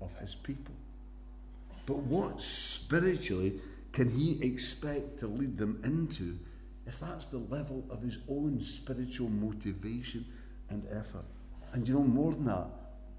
of 0.00 0.16
his 0.18 0.34
people. 0.34 0.74
But 1.86 1.98
what 1.98 2.40
spiritually 2.40 3.60
can 3.90 4.10
he 4.10 4.40
expect 4.42 5.18
to 5.20 5.26
lead 5.26 5.58
them 5.58 5.80
into 5.84 6.38
if 6.92 7.00
that's 7.00 7.26
the 7.26 7.38
level 7.38 7.82
of 7.88 8.02
his 8.02 8.18
own 8.28 8.60
spiritual 8.60 9.30
motivation 9.30 10.26
and 10.68 10.86
effort? 10.90 11.24
And 11.72 11.88
you 11.88 11.94
know, 11.94 12.02
more 12.02 12.32
than 12.32 12.44
that, 12.44 12.66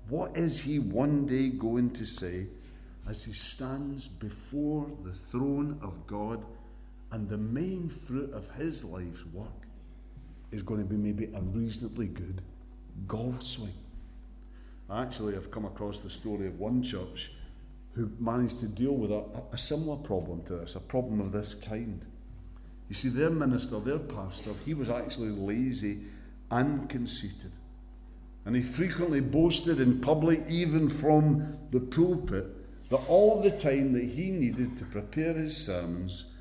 what 0.09 0.38
is 0.38 0.59
he 0.59 0.77
one 0.77 1.25
day 1.25 1.49
going 1.49 1.89
to 1.91 2.05
say 2.05 2.45
as 3.09 3.23
he 3.23 3.33
stands 3.33 4.07
before 4.07 4.91
the 5.03 5.13
throne 5.31 5.79
of 5.81 6.05
God 6.05 6.45
and 7.12 7.27
the 7.27 7.38
main 7.38 7.89
fruit 7.89 8.31
of 8.31 8.47
his 8.51 8.83
life's 8.83 9.25
work 9.33 9.47
is 10.51 10.62
going 10.62 10.79
to 10.79 10.86
be 10.86 10.95
maybe 10.95 11.33
a 11.33 11.41
reasonably 11.41 12.07
good 12.07 12.43
golf 13.07 13.41
swing? 13.41 13.73
Actually, 14.91 15.36
I've 15.36 15.49
come 15.49 15.65
across 15.65 15.97
the 15.97 16.12
story 16.12 16.45
of 16.45 16.59
one 16.59 16.83
church 16.83 17.31
who 17.95 18.12
managed 18.19 18.59
to 18.59 18.67
deal 18.67 18.93
with 18.93 19.12
a, 19.12 19.23
a 19.51 19.57
similar 19.57 19.97
problem 19.97 20.43
to 20.43 20.57
this, 20.57 20.75
a 20.75 20.79
problem 20.79 21.19
of 21.19 21.31
this 21.31 21.55
kind. 21.55 22.05
You 22.89 22.95
see, 22.95 23.09
their 23.09 23.29
minister, 23.29 23.79
their 23.79 23.99
pastor, 23.99 24.51
he 24.65 24.73
was 24.73 24.89
actually 24.89 25.29
lazy 25.29 26.01
and 26.51 26.89
conceited. 26.89 27.51
And 28.45 28.55
he 28.55 28.61
frequently 28.61 29.21
boasted 29.21 29.79
in 29.79 30.01
public, 30.01 30.43
even 30.49 30.89
from 30.89 31.57
the 31.71 31.79
pulpit, 31.79 32.45
that 32.89 33.07
all 33.07 33.41
the 33.41 33.51
time 33.51 33.93
that 33.93 34.03
he 34.03 34.31
needed 34.31 34.77
to 34.77 34.85
prepare 34.85 35.33
his 35.33 35.55
sermons 35.55 36.33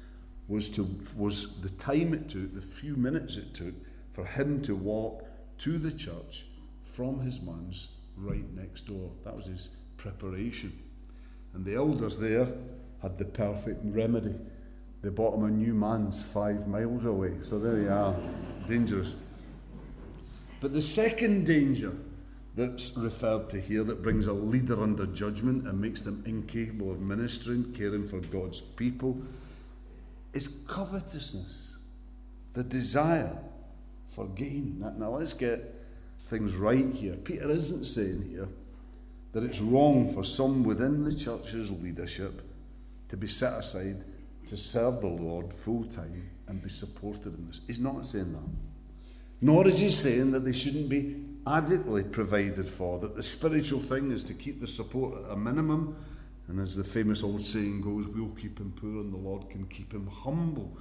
was, 0.48 0.68
to, 0.70 0.86
was 1.16 1.60
the 1.60 1.70
time 1.70 2.12
it 2.12 2.28
took, 2.28 2.54
the 2.54 2.60
few 2.60 2.96
minutes 2.96 3.36
it 3.36 3.54
took, 3.54 3.74
for 4.12 4.24
him 4.24 4.60
to 4.62 4.74
walk 4.74 5.24
to 5.58 5.78
the 5.78 5.92
church 5.92 6.46
from 6.84 7.20
his 7.20 7.40
mum's 7.40 7.96
right 8.16 8.52
next 8.54 8.86
door. 8.86 9.10
That 9.24 9.34
was 9.34 9.46
his 9.46 9.68
preparation. 9.96 10.76
And 11.54 11.64
the 11.64 11.76
elders 11.76 12.18
there 12.18 12.48
had 13.00 13.16
the 13.16 13.24
perfect 13.24 13.80
remedy. 13.84 14.34
They 15.02 15.08
bought 15.08 15.34
him 15.34 15.44
a 15.44 15.50
new 15.50 15.74
manse 15.74 16.24
five 16.24 16.68
miles 16.68 17.04
away. 17.04 17.34
So 17.42 17.58
there 17.58 17.78
you 17.78 17.90
are. 17.90 18.16
Dangerous. 18.68 19.16
But 20.60 20.72
the 20.72 20.82
second 20.82 21.44
danger 21.44 21.92
that's 22.54 22.96
referred 22.96 23.50
to 23.50 23.60
here 23.60 23.82
that 23.82 24.02
brings 24.02 24.26
a 24.28 24.32
leader 24.32 24.80
under 24.80 25.06
judgment 25.06 25.66
and 25.66 25.80
makes 25.80 26.02
them 26.02 26.22
incapable 26.24 26.92
of 26.92 27.00
ministering, 27.00 27.72
caring 27.72 28.06
for 28.06 28.20
God's 28.20 28.60
people, 28.60 29.20
is 30.32 30.62
covetousness, 30.68 31.78
the 32.52 32.62
desire 32.62 33.36
for 34.10 34.26
gain. 34.28 34.76
Now, 34.78 34.94
now 34.96 35.10
let's 35.16 35.34
get 35.34 35.74
things 36.28 36.54
right 36.54 36.88
here. 36.90 37.14
Peter 37.16 37.50
isn't 37.50 37.84
saying 37.84 38.22
here 38.30 38.48
that 39.32 39.42
it's 39.42 39.60
wrong 39.60 40.12
for 40.14 40.24
some 40.24 40.62
within 40.62 41.02
the 41.02 41.14
church's 41.14 41.70
leadership 41.70 42.42
to 43.08 43.16
be 43.16 43.26
set 43.26 43.54
aside 43.54 44.04
to 44.52 44.58
serve 44.58 45.00
the 45.00 45.06
Lord 45.06 45.50
full 45.50 45.84
time 45.84 46.28
and 46.46 46.62
be 46.62 46.68
supported 46.68 47.32
in 47.32 47.46
this. 47.46 47.62
He's 47.66 47.80
not 47.80 48.04
saying 48.04 48.34
that. 48.34 48.50
Nor 49.40 49.66
is 49.66 49.78
he 49.78 49.90
saying 49.90 50.30
that 50.32 50.40
they 50.40 50.52
shouldn't 50.52 50.90
be 50.90 51.24
adequately 51.46 52.02
provided 52.02 52.68
for, 52.68 52.98
that 52.98 53.16
the 53.16 53.22
spiritual 53.22 53.80
thing 53.80 54.10
is 54.12 54.22
to 54.24 54.34
keep 54.34 54.60
the 54.60 54.66
support 54.66 55.24
at 55.24 55.30
a 55.30 55.36
minimum. 55.36 55.96
And 56.48 56.60
as 56.60 56.76
the 56.76 56.84
famous 56.84 57.22
old 57.22 57.40
saying 57.40 57.80
goes, 57.80 58.06
we'll 58.06 58.36
keep 58.36 58.58
him 58.58 58.74
poor 58.76 59.00
and 59.00 59.10
the 59.10 59.16
Lord 59.16 59.48
can 59.48 59.64
keep 59.68 59.90
him 59.90 60.06
humble. 60.06 60.76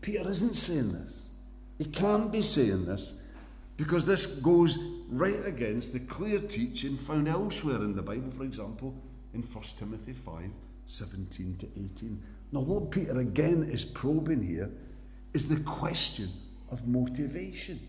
Peter 0.00 0.30
isn't 0.30 0.54
saying 0.54 0.92
this. 0.92 1.30
He 1.76 1.86
can't 1.86 2.30
be 2.30 2.40
saying 2.40 2.86
this 2.86 3.20
because 3.76 4.04
this 4.04 4.40
goes 4.40 4.78
right 5.08 5.44
against 5.44 5.92
the 5.92 5.98
clear 5.98 6.38
teaching 6.38 6.96
found 6.96 7.26
elsewhere 7.26 7.78
in 7.78 7.96
the 7.96 8.02
Bible, 8.02 8.30
for 8.30 8.44
example, 8.44 8.94
in 9.34 9.42
1 9.42 9.64
Timothy 9.76 10.12
5 10.12 10.50
17 10.86 11.56
to 11.58 11.66
18. 11.66 12.22
Now, 12.52 12.60
what 12.60 12.90
Peter 12.90 13.18
again 13.18 13.68
is 13.70 13.84
probing 13.84 14.42
here 14.42 14.70
is 15.32 15.48
the 15.48 15.60
question 15.60 16.28
of 16.70 16.86
motivation. 16.86 17.80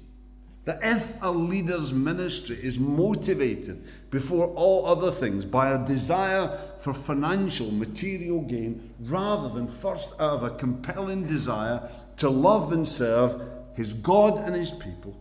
That 0.65 0.79
if 0.83 1.15
a 1.21 1.31
leader's 1.31 1.93
ministry 1.93 2.57
is 2.61 2.77
motivated 2.77 3.83
before 4.11 4.47
all 4.47 4.85
other 4.85 5.11
things 5.11 5.45
by 5.45 5.71
a 5.71 5.87
desire 5.87 6.59
for 6.79 6.93
financial, 6.93 7.71
material 7.71 8.41
gain, 8.41 8.93
rather 8.99 9.49
than 9.49 9.67
first 9.67 10.19
out 10.19 10.35
of 10.35 10.43
a 10.43 10.51
compelling 10.51 11.25
desire 11.25 11.89
to 12.17 12.29
love 12.29 12.71
and 12.73 12.87
serve 12.87 13.41
his 13.75 13.93
God 13.93 14.45
and 14.45 14.53
his 14.53 14.71
people, 14.71 15.15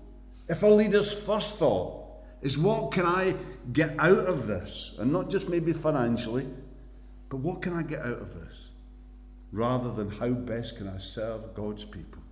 if 0.48 0.62
a 0.62 0.66
leader's 0.66 1.12
first 1.12 1.58
thought 1.58 2.04
is 2.42 2.58
what 2.58 2.92
can 2.92 3.06
I 3.06 3.34
get 3.72 3.94
out 3.98 4.26
of 4.26 4.46
this, 4.46 4.96
and 4.98 5.12
not 5.12 5.30
just 5.30 5.48
maybe 5.48 5.72
financially, 5.72 6.46
but 7.30 7.38
what 7.38 7.62
can 7.62 7.74
I 7.74 7.82
get 7.82 8.00
out 8.00 8.20
of 8.20 8.34
this, 8.34 8.68
rather 9.52 9.92
than 9.92 10.10
how 10.10 10.30
best 10.30 10.76
can 10.76 10.88
I 10.88 10.98
serve 10.98 11.54
God's 11.54 11.84
people, 11.84 12.22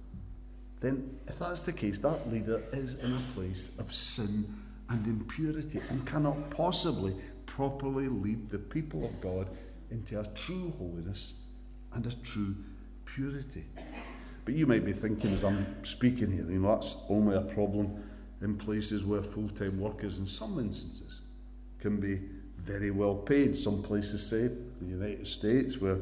then 0.80 1.18
if 1.26 1.38
that's 1.38 1.62
the 1.62 1.72
case, 1.72 1.98
that 1.98 2.30
leader 2.30 2.62
is 2.72 2.96
in 2.96 3.14
a 3.14 3.22
place 3.34 3.70
of 3.78 3.92
sin 3.92 4.44
and 4.88 5.06
impurity 5.06 5.80
and 5.88 6.06
cannot 6.06 6.50
possibly 6.50 7.14
properly 7.46 8.08
lead 8.08 8.50
the 8.50 8.58
people 8.58 9.04
of 9.04 9.20
God 9.20 9.48
into 9.90 10.20
a 10.20 10.26
true 10.34 10.72
holiness 10.78 11.40
and 11.94 12.06
a 12.06 12.14
true 12.16 12.54
purity. 13.04 13.64
But 14.44 14.54
you 14.54 14.66
might 14.66 14.84
be 14.84 14.92
thinking 14.92 15.32
as 15.32 15.44
I'm 15.44 15.84
speaking 15.84 16.30
here, 16.30 16.48
you 16.48 16.60
know, 16.60 16.74
that's 16.74 16.96
only 17.08 17.36
a 17.36 17.40
problem 17.40 18.02
in 18.42 18.56
places 18.56 19.04
where 19.04 19.22
full 19.22 19.48
time 19.48 19.80
workers, 19.80 20.18
in 20.18 20.26
some 20.26 20.58
instances, 20.58 21.22
can 21.80 21.98
be 21.98 22.20
very 22.58 22.90
well 22.90 23.14
paid. 23.14 23.56
Some 23.56 23.82
places 23.82 24.24
say, 24.24 24.48
the 24.80 24.86
United 24.86 25.26
States, 25.26 25.80
where 25.80 25.98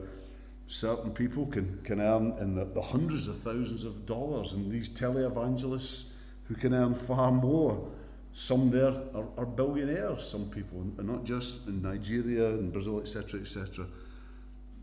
certain 0.66 1.10
people 1.10 1.46
can, 1.46 1.80
can 1.84 2.00
earn 2.00 2.34
in 2.40 2.54
the, 2.54 2.64
the 2.64 2.82
hundreds 2.82 3.28
of 3.28 3.38
thousands 3.40 3.84
of 3.84 4.06
dollars, 4.06 4.52
and 4.52 4.70
these 4.70 4.88
televangelists 4.88 6.10
who 6.44 6.54
can 6.54 6.74
earn 6.74 6.94
far 6.94 7.30
more. 7.30 7.90
Some 8.32 8.70
there 8.70 8.94
are, 9.14 9.26
are 9.38 9.46
billionaires, 9.46 10.26
some 10.26 10.50
people, 10.50 10.80
and 10.80 11.06
not 11.06 11.24
just 11.24 11.68
in 11.68 11.82
Nigeria 11.82 12.48
and 12.48 12.72
Brazil, 12.72 13.00
etc., 13.00 13.40
etc. 13.40 13.86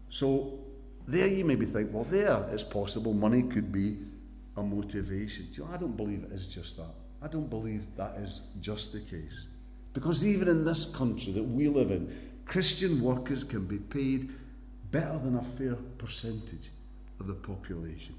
So 0.09 0.59
there 1.07 1.27
you 1.27 1.43
maybe 1.43 1.65
think, 1.65 1.93
well, 1.93 2.05
there 2.05 2.45
it's 2.51 2.63
possible 2.63 3.13
money 3.13 3.43
could 3.43 3.71
be 3.71 3.97
a 4.57 4.63
motivation. 4.63 5.47
You 5.53 5.65
know, 5.65 5.69
I 5.73 5.77
don't 5.77 5.97
believe 5.97 6.23
it 6.23 6.31
is 6.31 6.47
just 6.47 6.77
that. 6.77 6.93
I 7.21 7.27
don't 7.27 7.49
believe 7.49 7.83
that 7.97 8.15
is 8.17 8.41
just 8.61 8.93
the 8.93 8.99
case. 8.99 9.47
Because 9.93 10.25
even 10.25 10.47
in 10.47 10.63
this 10.63 10.95
country 10.95 11.33
that 11.33 11.43
we 11.43 11.67
live 11.67 11.91
in, 11.91 12.31
Christian 12.45 13.01
workers 13.01 13.43
can 13.43 13.65
be 13.65 13.77
paid 13.77 14.29
better 14.91 15.17
than 15.19 15.37
a 15.37 15.43
fair 15.43 15.75
percentage 15.97 16.69
of 17.19 17.27
the 17.27 17.33
population. 17.33 18.15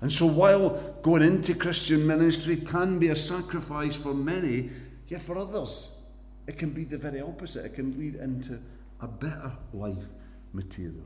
And 0.00 0.12
so, 0.12 0.26
while 0.26 0.70
going 1.02 1.22
into 1.22 1.54
Christian 1.54 2.06
ministry 2.06 2.56
can 2.56 2.98
be 2.98 3.08
a 3.08 3.16
sacrifice 3.16 3.96
for 3.96 4.14
many, 4.14 4.70
yet 5.08 5.22
for 5.22 5.36
others, 5.38 5.98
it 6.46 6.58
can 6.58 6.70
be 6.70 6.84
the 6.84 6.98
very 6.98 7.20
opposite. 7.20 7.64
It 7.64 7.74
can 7.74 7.98
lead 7.98 8.16
into 8.16 8.60
a 9.00 9.08
better 9.08 9.52
life 9.72 10.04
material. 10.52 11.04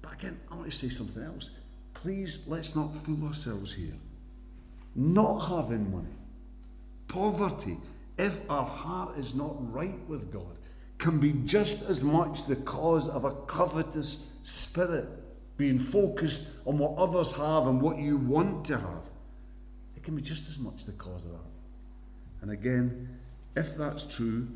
But 0.00 0.14
again, 0.14 0.40
I 0.50 0.56
want 0.56 0.70
to 0.70 0.76
say 0.76 0.88
something 0.88 1.22
else. 1.22 1.58
Please, 1.92 2.44
let's 2.46 2.74
not 2.74 2.94
fool 3.04 3.26
ourselves 3.26 3.72
here. 3.72 3.94
Not 4.94 5.40
having 5.40 5.90
money, 5.90 6.14
poverty, 7.08 7.76
if 8.16 8.38
our 8.48 8.66
heart 8.66 9.18
is 9.18 9.34
not 9.34 9.72
right 9.72 9.98
with 10.08 10.32
God, 10.32 10.56
can 11.04 11.18
be 11.18 11.32
just 11.44 11.90
as 11.90 12.02
much 12.02 12.46
the 12.46 12.56
cause 12.56 13.10
of 13.10 13.26
a 13.26 13.30
covetous 13.30 14.38
spirit, 14.42 15.06
being 15.58 15.78
focused 15.78 16.66
on 16.66 16.78
what 16.78 16.96
others 16.96 17.30
have 17.32 17.66
and 17.66 17.78
what 17.78 17.98
you 17.98 18.16
want 18.16 18.64
to 18.64 18.78
have. 18.78 19.10
It 19.94 20.02
can 20.02 20.16
be 20.16 20.22
just 20.22 20.48
as 20.48 20.58
much 20.58 20.86
the 20.86 20.92
cause 20.92 21.22
of 21.26 21.32
that. 21.32 21.50
And 22.40 22.52
again, 22.52 23.18
if 23.54 23.76
that's 23.76 24.04
true 24.04 24.48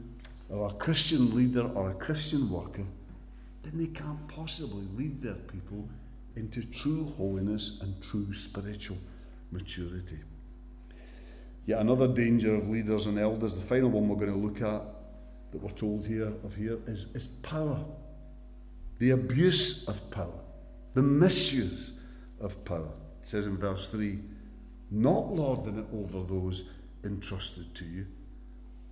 of 0.49 0.61
a 0.63 0.75
Christian 0.77 1.37
leader 1.37 1.69
or 1.75 1.91
a 1.91 1.95
Christian 1.95 2.51
worker, 2.51 2.87
then 3.63 3.73
they 3.75 3.89
can't 3.89 4.27
possibly 4.29 4.87
lead 4.97 5.21
their 5.21 5.35
people 5.35 5.87
into 6.35 6.63
true 6.63 7.13
holiness 7.19 7.83
and 7.83 8.03
true 8.03 8.33
spiritual 8.33 8.97
maturity. 9.53 10.21
Yet 11.67 11.83
another 11.83 12.09
danger 12.09 12.55
of 12.55 12.71
leaders 12.71 13.05
and 13.05 13.19
elders, 13.19 13.55
the 13.55 13.61
final 13.61 13.91
one 13.91 14.09
we're 14.09 14.17
going 14.17 14.33
to 14.33 14.39
look 14.39 14.63
at 14.63 14.98
that 15.53 15.63
we're 15.63 15.71
told 15.71 16.07
here 16.07 16.33
of 16.45 16.55
here 16.55 16.79
is, 16.87 17.15
is 17.15 17.27
power. 17.27 17.79
The 18.99 19.11
abuse 19.11 19.87
of 19.89 20.11
power, 20.11 20.41
the 20.95 21.03
misuse 21.03 22.01
of 22.41 22.65
power. 22.65 22.91
It 23.21 23.27
says 23.27 23.47
in 23.47 23.57
verse 23.57 23.89
3 23.89 24.19
not 24.91 25.33
lording 25.35 25.79
it 25.79 25.87
over 25.95 26.23
those 26.23 26.71
entrusted 27.05 27.75
to 27.75 27.85
you, 27.85 28.07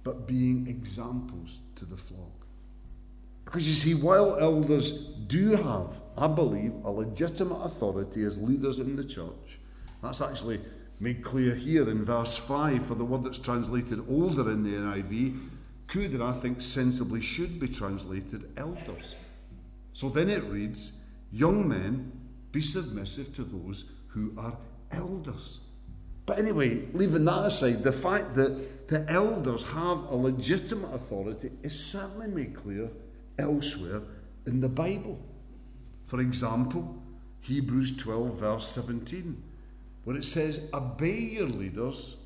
but 0.04 0.26
being 0.26 0.66
examples 0.68 1.60
to 1.76 1.84
the 1.84 1.96
flock. 1.96 2.46
Because 3.44 3.66
you 3.66 3.74
see, 3.74 3.94
while 3.94 4.36
elders 4.38 4.92
do 5.28 5.56
have, 5.56 6.00
I 6.18 6.26
believe, 6.26 6.72
a 6.84 6.90
legitimate 6.90 7.62
authority 7.62 8.24
as 8.24 8.36
leaders 8.36 8.80
in 8.80 8.96
the 8.96 9.04
church, 9.04 9.58
that's 10.02 10.20
actually 10.20 10.60
made 10.98 11.22
clear 11.22 11.54
here 11.54 11.88
in 11.88 12.04
verse 12.04 12.36
5 12.36 12.86
for 12.86 12.94
the 12.94 13.04
word 13.04 13.24
that's 13.24 13.38
translated 13.38 14.04
older 14.08 14.50
in 14.50 14.62
the 14.62 14.70
NIV 14.70 15.48
could 15.86 16.12
and 16.12 16.22
I 16.22 16.32
think 16.32 16.60
sensibly 16.60 17.20
should 17.20 17.60
be 17.60 17.68
translated 17.68 18.50
elders. 18.56 19.16
So 19.92 20.08
then 20.08 20.28
it 20.28 20.44
reads, 20.44 20.98
Young 21.32 21.68
men, 21.68 22.12
be 22.52 22.60
submissive 22.60 23.34
to 23.36 23.44
those 23.44 23.90
who 24.08 24.32
are 24.38 24.56
elders. 24.90 25.60
But 26.24 26.38
anyway, 26.38 26.82
leaving 26.92 27.24
that 27.26 27.46
aside, 27.46 27.82
the 27.82 27.92
fact 27.92 28.34
that 28.34 28.88
the 28.88 29.08
elders 29.10 29.64
have 29.64 30.04
a 30.10 30.16
legitimate 30.16 30.92
authority 30.94 31.50
is 31.62 31.78
certainly 31.78 32.28
made 32.28 32.54
clear 32.54 32.90
elsewhere 33.38 34.02
in 34.46 34.60
the 34.60 34.68
Bible. 34.68 35.20
For 36.06 36.20
example, 36.20 37.02
Hebrews 37.40 37.96
12, 37.96 38.40
verse 38.40 38.68
17, 38.68 39.42
where 40.04 40.16
it 40.16 40.24
says, 40.24 40.68
Obey 40.74 41.18
your 41.18 41.48
leaders 41.48 42.16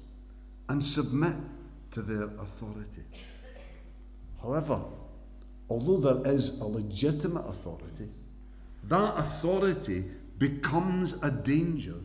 and 0.68 0.84
submit 0.84 1.34
to 1.92 2.02
their 2.02 2.24
authority. 2.24 3.04
However, 4.42 4.80
although 5.68 5.98
there 5.98 6.32
is 6.32 6.60
a 6.60 6.64
legitimate 6.64 7.46
authority, 7.46 8.08
that 8.88 9.18
authority 9.18 10.04
becomes 10.38 11.22
a 11.22 11.30
danger 11.30 11.96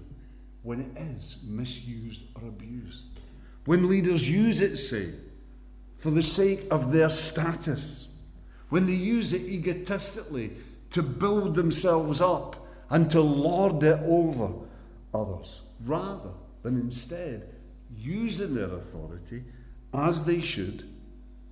when 0.63 0.81
it 0.81 0.97
is 0.97 1.43
misused 1.47 2.23
or 2.35 2.47
abused. 2.47 3.05
When 3.65 3.89
leaders 3.89 4.29
use 4.29 4.61
it, 4.61 4.77
say, 4.77 5.09
for 5.97 6.11
the 6.11 6.23
sake 6.23 6.61
of 6.69 6.91
their 6.91 7.09
status, 7.09 8.13
when 8.69 8.85
they 8.85 8.93
use 8.93 9.33
it 9.33 9.41
egotistically 9.41 10.51
to 10.91 11.01
build 11.01 11.55
themselves 11.55 12.19
up 12.21 12.67
and 12.89 13.09
to 13.11 13.21
lord 13.21 13.81
it 13.83 13.99
over 14.05 14.49
others, 15.13 15.61
rather 15.85 16.31
than 16.61 16.79
instead 16.79 17.47
using 17.95 18.53
their 18.53 18.73
authority 18.73 19.43
as 19.93 20.23
they 20.23 20.41
should 20.41 20.83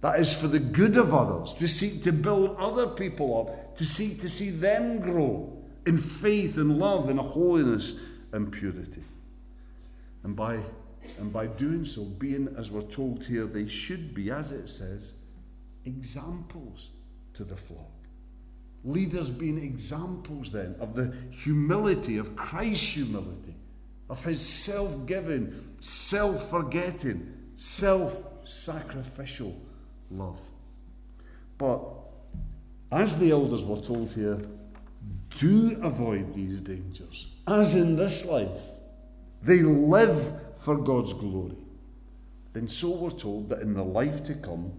that 0.04 0.20
is 0.20 0.36
for 0.36 0.48
the 0.50 0.60
good 0.60 0.98
of 0.98 1.13
others, 1.13 1.54
to 1.54 1.66
seek 1.66 2.04
to 2.04 2.12
build 2.12 2.58
other 2.60 2.88
people 2.88 3.39
up, 3.39 3.78
to 3.78 3.86
seek 3.86 4.20
to 4.20 4.30
see 4.30 4.50
them 4.50 5.00
grow 5.00 5.63
in 5.86 5.98
faith 5.98 6.58
and 6.58 6.78
love 6.78 7.08
and 7.08 7.18
holiness 7.18 8.02
and 8.34 8.52
purity. 8.52 9.02
And 10.24 10.36
by, 10.36 10.60
and 11.18 11.32
by 11.32 11.48
doing 11.48 11.86
so, 11.86 12.04
being, 12.04 12.54
as 12.58 12.70
we're 12.70 12.82
told 12.82 13.24
here, 13.24 13.46
they 13.46 13.66
should 13.66 14.13
be, 14.13 14.30
as 14.30 14.52
it 14.52 14.68
says, 14.68 15.13
examples 15.86 16.98
to 17.36 17.46
the 17.46 17.56
flock. 17.56 17.89
Leaders 18.84 19.30
being 19.30 19.58
examples 19.58 20.52
then 20.52 20.76
of 20.82 20.96
the 20.96 21.16
humility, 21.32 22.18
of 22.18 22.36
Christ's 22.36 22.96
humility, 22.96 23.56
of 24.10 24.22
his 24.26 24.46
self 24.46 25.06
giving, 25.06 25.78
self 25.80 26.50
forgetting, 26.50 27.54
self 27.56 28.22
sacrificial 28.44 29.58
love. 30.17 30.39
But 31.58 31.82
as 32.91 33.17
the 33.17 33.32
elders 33.32 33.65
were 33.65 33.82
told 33.82 34.13
here, 34.13 34.39
do 35.38 35.80
avoid 35.82 36.34
these 36.36 36.60
dangers. 36.62 37.28
As 37.47 37.76
in 37.76 37.95
this 37.95 38.30
life, 38.30 38.49
they 39.41 39.62
live 39.62 40.34
for 40.60 40.78
God's 40.78 41.13
glory. 41.13 41.58
Then 42.54 42.67
so 42.67 42.95
we're 42.95 43.10
told 43.10 43.49
that 43.49 43.62
in 43.62 43.73
the 43.73 43.84
life 43.84 44.23
to 44.26 44.36
come, 44.36 44.71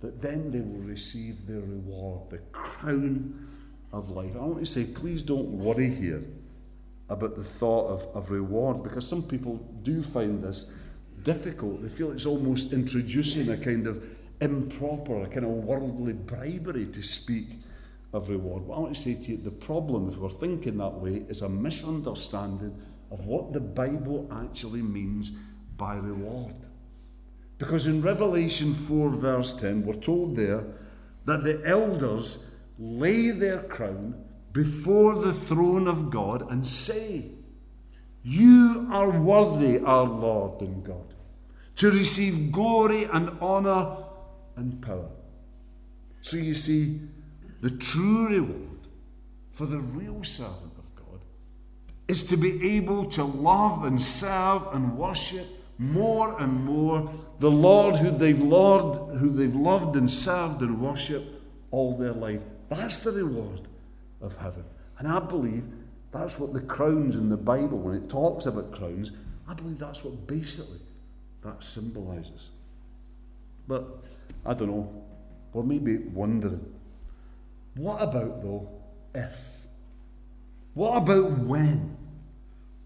that 0.00 0.20
then 0.20 0.50
they 0.50 0.60
will 0.60 0.86
receive 0.86 1.46
their 1.46 1.60
reward, 1.60 2.30
the 2.30 2.38
crown 2.52 3.48
of 3.92 4.10
life. 4.10 4.36
I 4.36 4.40
want 4.40 4.60
to 4.60 4.66
say, 4.66 4.84
please 4.84 5.22
don't 5.22 5.48
worry 5.48 5.88
here 5.92 6.22
about 7.08 7.36
the 7.36 7.42
thought 7.44 7.88
of, 7.88 8.02
of 8.14 8.30
rewards, 8.30 8.80
because 8.80 9.08
some 9.08 9.22
people 9.22 9.56
do 9.82 10.02
find 10.02 10.44
this 10.44 10.70
difficult. 11.22 11.82
They 11.82 11.88
feel 11.88 12.12
it's 12.12 12.26
almost 12.26 12.72
introducing 12.72 13.50
a 13.50 13.56
kind 13.56 13.86
of 13.86 14.04
improper, 14.40 15.22
a 15.22 15.26
kind 15.26 15.44
of 15.44 15.50
worldly 15.50 16.12
bribery 16.12 16.86
to 16.86 17.02
speak 17.02 17.48
of 18.12 18.28
reward. 18.28 18.66
But 18.66 18.74
I 18.74 18.78
want 18.80 18.94
to 18.94 19.00
say 19.00 19.14
to 19.14 19.32
you, 19.32 19.36
the 19.36 19.50
problem, 19.50 20.08
if 20.08 20.16
we're 20.16 20.30
thinking 20.30 20.78
that 20.78 20.94
way, 20.94 21.24
is 21.28 21.42
a 21.42 21.48
misunderstanding 21.48 22.80
of 23.10 23.26
what 23.26 23.52
the 23.52 23.60
Bible 23.60 24.28
actually 24.32 24.82
means 24.82 25.30
by 25.76 25.96
reward. 25.96 26.54
Because 27.58 27.86
in 27.86 28.02
Revelation 28.02 28.74
4, 28.74 29.10
verse 29.10 29.54
10, 29.54 29.84
we're 29.84 29.94
told 29.94 30.36
there 30.36 30.64
that 31.24 31.44
the 31.44 31.60
elders 31.64 32.56
lay 32.78 33.30
their 33.30 33.62
crown 33.64 34.14
before 34.52 35.16
the 35.16 35.34
throne 35.34 35.88
of 35.88 36.10
God 36.10 36.50
and 36.50 36.66
say, 36.66 37.24
You 38.22 38.88
are 38.92 39.10
worthy, 39.10 39.78
our 39.80 40.04
Lord 40.04 40.60
and 40.62 40.84
God, 40.84 41.14
to 41.76 41.90
receive 41.90 42.52
glory 42.52 43.04
and 43.04 43.30
honour 43.40 44.07
and 44.58 44.80
power. 44.82 45.08
So 46.20 46.36
you 46.36 46.54
see, 46.54 47.00
the 47.60 47.70
true 47.70 48.28
reward 48.28 48.86
for 49.52 49.66
the 49.66 49.78
real 49.78 50.22
servant 50.24 50.72
of 50.78 50.94
God 50.94 51.20
is 52.06 52.24
to 52.24 52.36
be 52.36 52.76
able 52.76 53.06
to 53.12 53.24
love 53.24 53.84
and 53.84 54.00
serve 54.00 54.62
and 54.72 54.98
worship 54.98 55.46
more 55.78 56.38
and 56.40 56.64
more 56.64 57.10
the 57.38 57.50
Lord 57.50 57.96
who 57.96 58.10
they've 58.10 58.38
loved, 58.38 59.18
who 59.18 59.30
they've 59.30 59.54
loved 59.54 59.96
and 59.96 60.10
served 60.10 60.60
and 60.60 60.80
worshipped 60.80 61.30
all 61.70 61.96
their 61.96 62.12
life. 62.12 62.40
That's 62.68 62.98
the 62.98 63.12
reward 63.12 63.62
of 64.20 64.36
heaven. 64.36 64.64
And 64.98 65.06
I 65.06 65.20
believe 65.20 65.64
that's 66.10 66.38
what 66.38 66.52
the 66.52 66.60
crowns 66.62 67.16
in 67.16 67.28
the 67.28 67.36
Bible, 67.36 67.78
when 67.78 67.94
it 67.94 68.10
talks 68.10 68.46
about 68.46 68.72
crowns, 68.72 69.12
I 69.46 69.54
believe 69.54 69.78
that's 69.78 70.02
what 70.02 70.26
basically 70.26 70.80
that 71.44 71.62
symbolizes. 71.62 72.50
But 73.68 74.02
I 74.44 74.54
don't 74.54 74.68
know, 74.68 75.04
or 75.52 75.62
maybe 75.62 75.98
wondering, 75.98 76.64
what 77.76 78.02
about 78.02 78.42
though 78.42 78.68
if? 79.14 79.36
What 80.74 80.98
about 80.98 81.38
when 81.38 81.96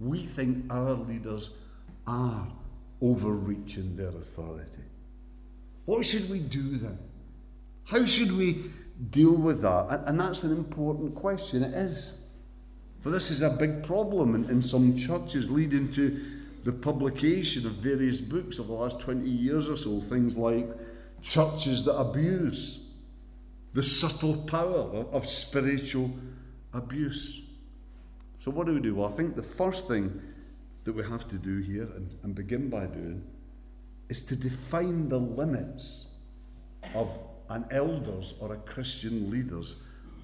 we 0.01 0.25
think 0.25 0.65
our 0.71 0.95
leaders 0.95 1.51
are 2.07 2.47
overreaching 3.01 3.97
their 3.97 4.09
authority? 4.09 4.83
What 5.85 6.05
should 6.05 6.31
we 6.31 6.39
do 6.39 6.79
then? 6.79 6.99
How 7.85 8.07
should 8.07 8.37
we 8.37 8.71
deal 9.11 9.33
with 9.33 9.63
that? 9.63 10.05
And, 10.07 10.21
that's 10.21 10.43
an 10.45 10.53
important 10.53 11.15
question. 11.15 11.63
It 11.63 11.75
is. 11.75 12.21
For 13.01 13.11
this 13.11 13.31
is 13.31 13.43
a 13.43 13.51
big 13.51 13.83
problem 13.83 14.35
in, 14.35 14.49
in 14.49 14.63
some 14.63 14.97
churches, 14.97 15.51
leading 15.51 15.91
to 15.91 16.25
the 16.65 16.73
publication 16.73 17.67
of 17.67 17.73
various 17.73 18.21
books 18.21 18.61
over 18.61 18.69
the 18.69 18.75
last 18.75 19.01
20 19.01 19.29
years 19.29 19.69
or 19.69 19.77
so. 19.77 20.01
Things 20.01 20.37
like 20.37 20.69
churches 21.23 21.85
that 21.85 21.97
abuse 21.97 22.83
the 23.75 23.83
subtle 23.83 24.37
power 24.37 25.07
of 25.13 25.27
spiritual 25.27 26.11
abuse. 26.75 27.47
So, 28.41 28.51
what 28.51 28.67
do 28.67 28.75
we 28.75 28.81
do? 28.81 28.97
Well, 28.97 29.13
I 29.13 29.17
think 29.17 29.37
the 29.37 29.43
first 29.43 29.89
thing 29.89 30.21
that 30.85 30.93
we 30.93 31.03
have 31.05 31.29
to 31.29 31.37
do 31.37 31.59
here 31.59 31.89
and, 31.97 32.11
and 32.23 32.35
begin 32.35 32.69
by 32.69 32.87
doing 32.87 33.23
is 34.09 34.25
to 34.27 34.37
define 34.37 35.09
the 35.09 35.19
limits 35.19 36.11
of 36.95 37.19
an 37.49 37.65
elder's 37.71 38.35
or 38.41 38.55
a 38.55 38.57
Christian 38.59 39.31
leader's 39.31 39.77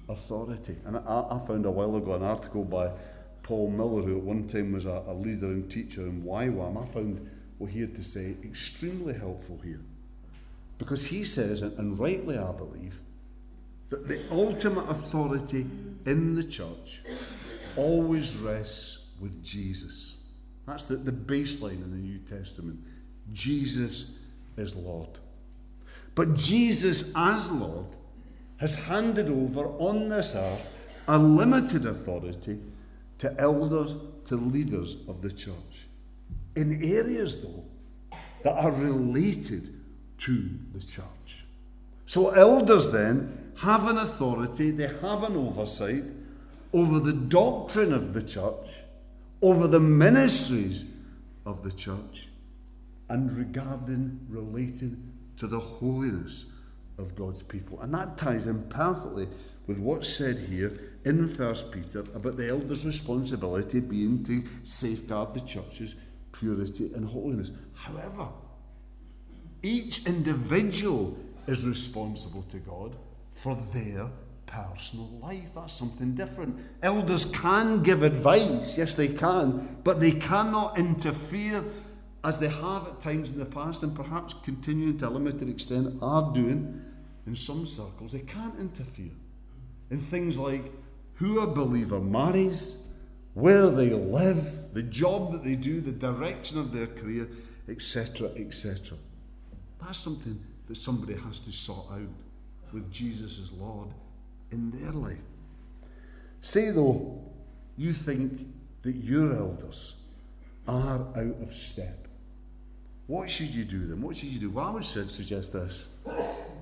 authority. 0.09 0.75
And 0.85 0.97
I, 0.97 1.25
I, 1.31 1.39
found 1.47 1.65
a 1.65 1.71
while 1.71 1.95
ago 1.95 2.13
an 2.13 2.23
article 2.23 2.63
by 2.63 2.91
Paul 3.43 3.71
Miller, 3.71 4.01
who 4.01 4.17
at 4.17 4.23
one 4.23 4.47
time 4.47 4.73
was 4.73 4.85
a, 4.85 5.03
a 5.07 5.13
leader 5.13 5.47
and 5.47 5.69
teacher 5.71 6.01
in 6.01 6.23
YWAM. 6.23 6.81
I 6.81 6.85
found 6.93 7.29
what 7.57 7.71
he 7.71 7.79
had 7.81 7.95
to 7.95 8.03
say 8.03 8.35
extremely 8.43 9.13
helpful 9.13 9.59
here. 9.63 9.81
Because 10.79 11.05
he 11.05 11.25
says, 11.25 11.61
and 11.61 11.99
rightly 11.99 12.39
I 12.39 12.51
believe, 12.51 12.99
that 13.89 14.07
the 14.07 14.19
ultimate 14.31 14.89
authority 14.89 15.67
in 16.05 16.35
the 16.35 16.43
church 16.43 17.01
always 17.75 18.35
rests 18.37 19.09
with 19.19 19.43
Jesus. 19.43 20.23
That's 20.65 20.85
the, 20.85 20.95
the 20.95 21.11
baseline 21.11 21.83
in 21.83 21.91
the 21.91 21.97
New 21.97 22.19
Testament. 22.19 22.79
Jesus 23.33 24.19
is 24.57 24.75
Lord. 24.75 25.09
But 26.15 26.33
Jesus, 26.33 27.13
as 27.15 27.51
Lord, 27.51 27.87
has 28.57 28.83
handed 28.85 29.29
over 29.29 29.65
on 29.79 30.09
this 30.09 30.35
earth 30.35 30.65
a 31.07 31.17
limited 31.17 31.85
authority 31.85 32.59
to 33.17 33.35
elders, 33.39 33.95
to 34.25 34.35
leaders 34.35 34.97
of 35.07 35.21
the 35.21 35.31
church. 35.31 35.87
In 36.55 36.83
areas, 36.83 37.41
though, 37.41 37.65
that 38.43 38.53
are 38.53 38.71
related 38.71 39.78
to 40.19 40.49
the 40.73 40.79
church. 40.79 41.45
So, 42.05 42.29
elders 42.29 42.91
then 42.91 43.51
have 43.57 43.87
an 43.87 43.97
authority, 43.97 44.71
they 44.71 44.87
have 44.87 45.23
an 45.23 45.35
oversight 45.35 46.03
over 46.73 46.99
the 46.99 47.13
doctrine 47.13 47.93
of 47.93 48.13
the 48.13 48.21
church, 48.21 48.67
over 49.41 49.67
the 49.67 49.79
ministries 49.79 50.85
of 51.45 51.63
the 51.63 51.71
church, 51.71 52.27
and 53.09 53.31
regarding 53.35 54.19
related 54.29 54.97
to 55.37 55.47
the 55.47 55.59
holiness 55.59 56.45
of 56.97 57.15
God's 57.15 57.41
people. 57.41 57.79
And 57.81 57.93
that 57.93 58.17
ties 58.17 58.47
in 58.47 58.63
perfectly 58.69 59.27
with 59.67 59.79
what's 59.79 60.09
said 60.09 60.37
here 60.37 60.95
in 61.05 61.29
First 61.29 61.71
Peter 61.71 61.99
about 62.13 62.37
the 62.37 62.49
elders' 62.49 62.85
responsibility 62.85 63.79
being 63.79 64.23
to 64.25 64.43
safeguard 64.63 65.33
the 65.33 65.39
church's 65.41 65.95
purity 66.31 66.91
and 66.93 67.05
holiness. 67.05 67.51
However, 67.73 68.27
each 69.63 70.05
individual 70.05 71.17
is 71.47 71.63
responsible 71.63 72.43
to 72.43 72.57
God 72.57 72.95
for 73.33 73.57
their 73.73 74.07
personal 74.45 75.09
life. 75.21 75.49
That's 75.55 75.73
something 75.73 76.15
different. 76.15 76.59
Elders 76.81 77.25
can 77.25 77.83
give 77.83 78.03
advice, 78.03 78.77
yes, 78.77 78.95
they 78.95 79.07
can, 79.07 79.77
but 79.83 79.99
they 79.99 80.11
cannot 80.11 80.77
interfere 80.77 81.63
as 82.23 82.37
they 82.37 82.49
have 82.49 82.87
at 82.87 83.01
times 83.01 83.31
in 83.31 83.39
the 83.39 83.45
past 83.45 83.83
and 83.83 83.95
perhaps 83.95 84.33
continuing 84.43 84.97
to 84.97 85.07
a 85.07 85.09
limited 85.09 85.47
extent 85.49 85.95
are 86.01 86.33
doing 86.33 86.81
in 87.25 87.35
some 87.35 87.65
circles. 87.65 88.11
They 88.11 88.19
can't 88.19 88.59
interfere 88.59 89.11
in 89.89 89.99
things 89.99 90.37
like 90.37 90.71
who 91.15 91.41
a 91.41 91.47
believer 91.47 91.99
marries, 91.99 92.93
where 93.33 93.69
they 93.69 93.89
live, 93.89 94.73
the 94.73 94.83
job 94.83 95.31
that 95.31 95.43
they 95.43 95.55
do, 95.55 95.81
the 95.81 95.91
direction 95.91 96.57
of 96.59 96.71
their 96.73 96.87
career, 96.87 97.27
etc., 97.67 98.29
etc. 98.35 98.97
That's 99.81 99.97
something 99.97 100.39
that 100.67 100.77
somebody 100.77 101.15
has 101.15 101.39
to 101.41 101.51
sort 101.51 101.85
out 101.91 102.07
with 102.73 102.91
Jesus 102.91 103.39
as 103.39 103.51
Lord 103.53 103.89
in 104.51 104.71
their 104.71 104.91
life. 104.91 105.17
Say, 106.41 106.71
though, 106.71 107.19
you 107.77 107.93
think 107.93 108.47
that 108.83 108.95
your 108.95 109.35
elders 109.35 109.95
are 110.67 110.99
out 111.15 111.41
of 111.41 111.51
step. 111.51 112.07
What 113.07 113.29
should 113.29 113.47
you 113.47 113.63
do 113.63 113.87
then? 113.87 114.01
What 114.01 114.17
should 114.17 114.29
you 114.29 114.39
do? 114.39 114.51
Well, 114.51 114.67
I 114.67 114.69
would 114.71 114.85
suggest 114.85 115.53
this. 115.53 115.95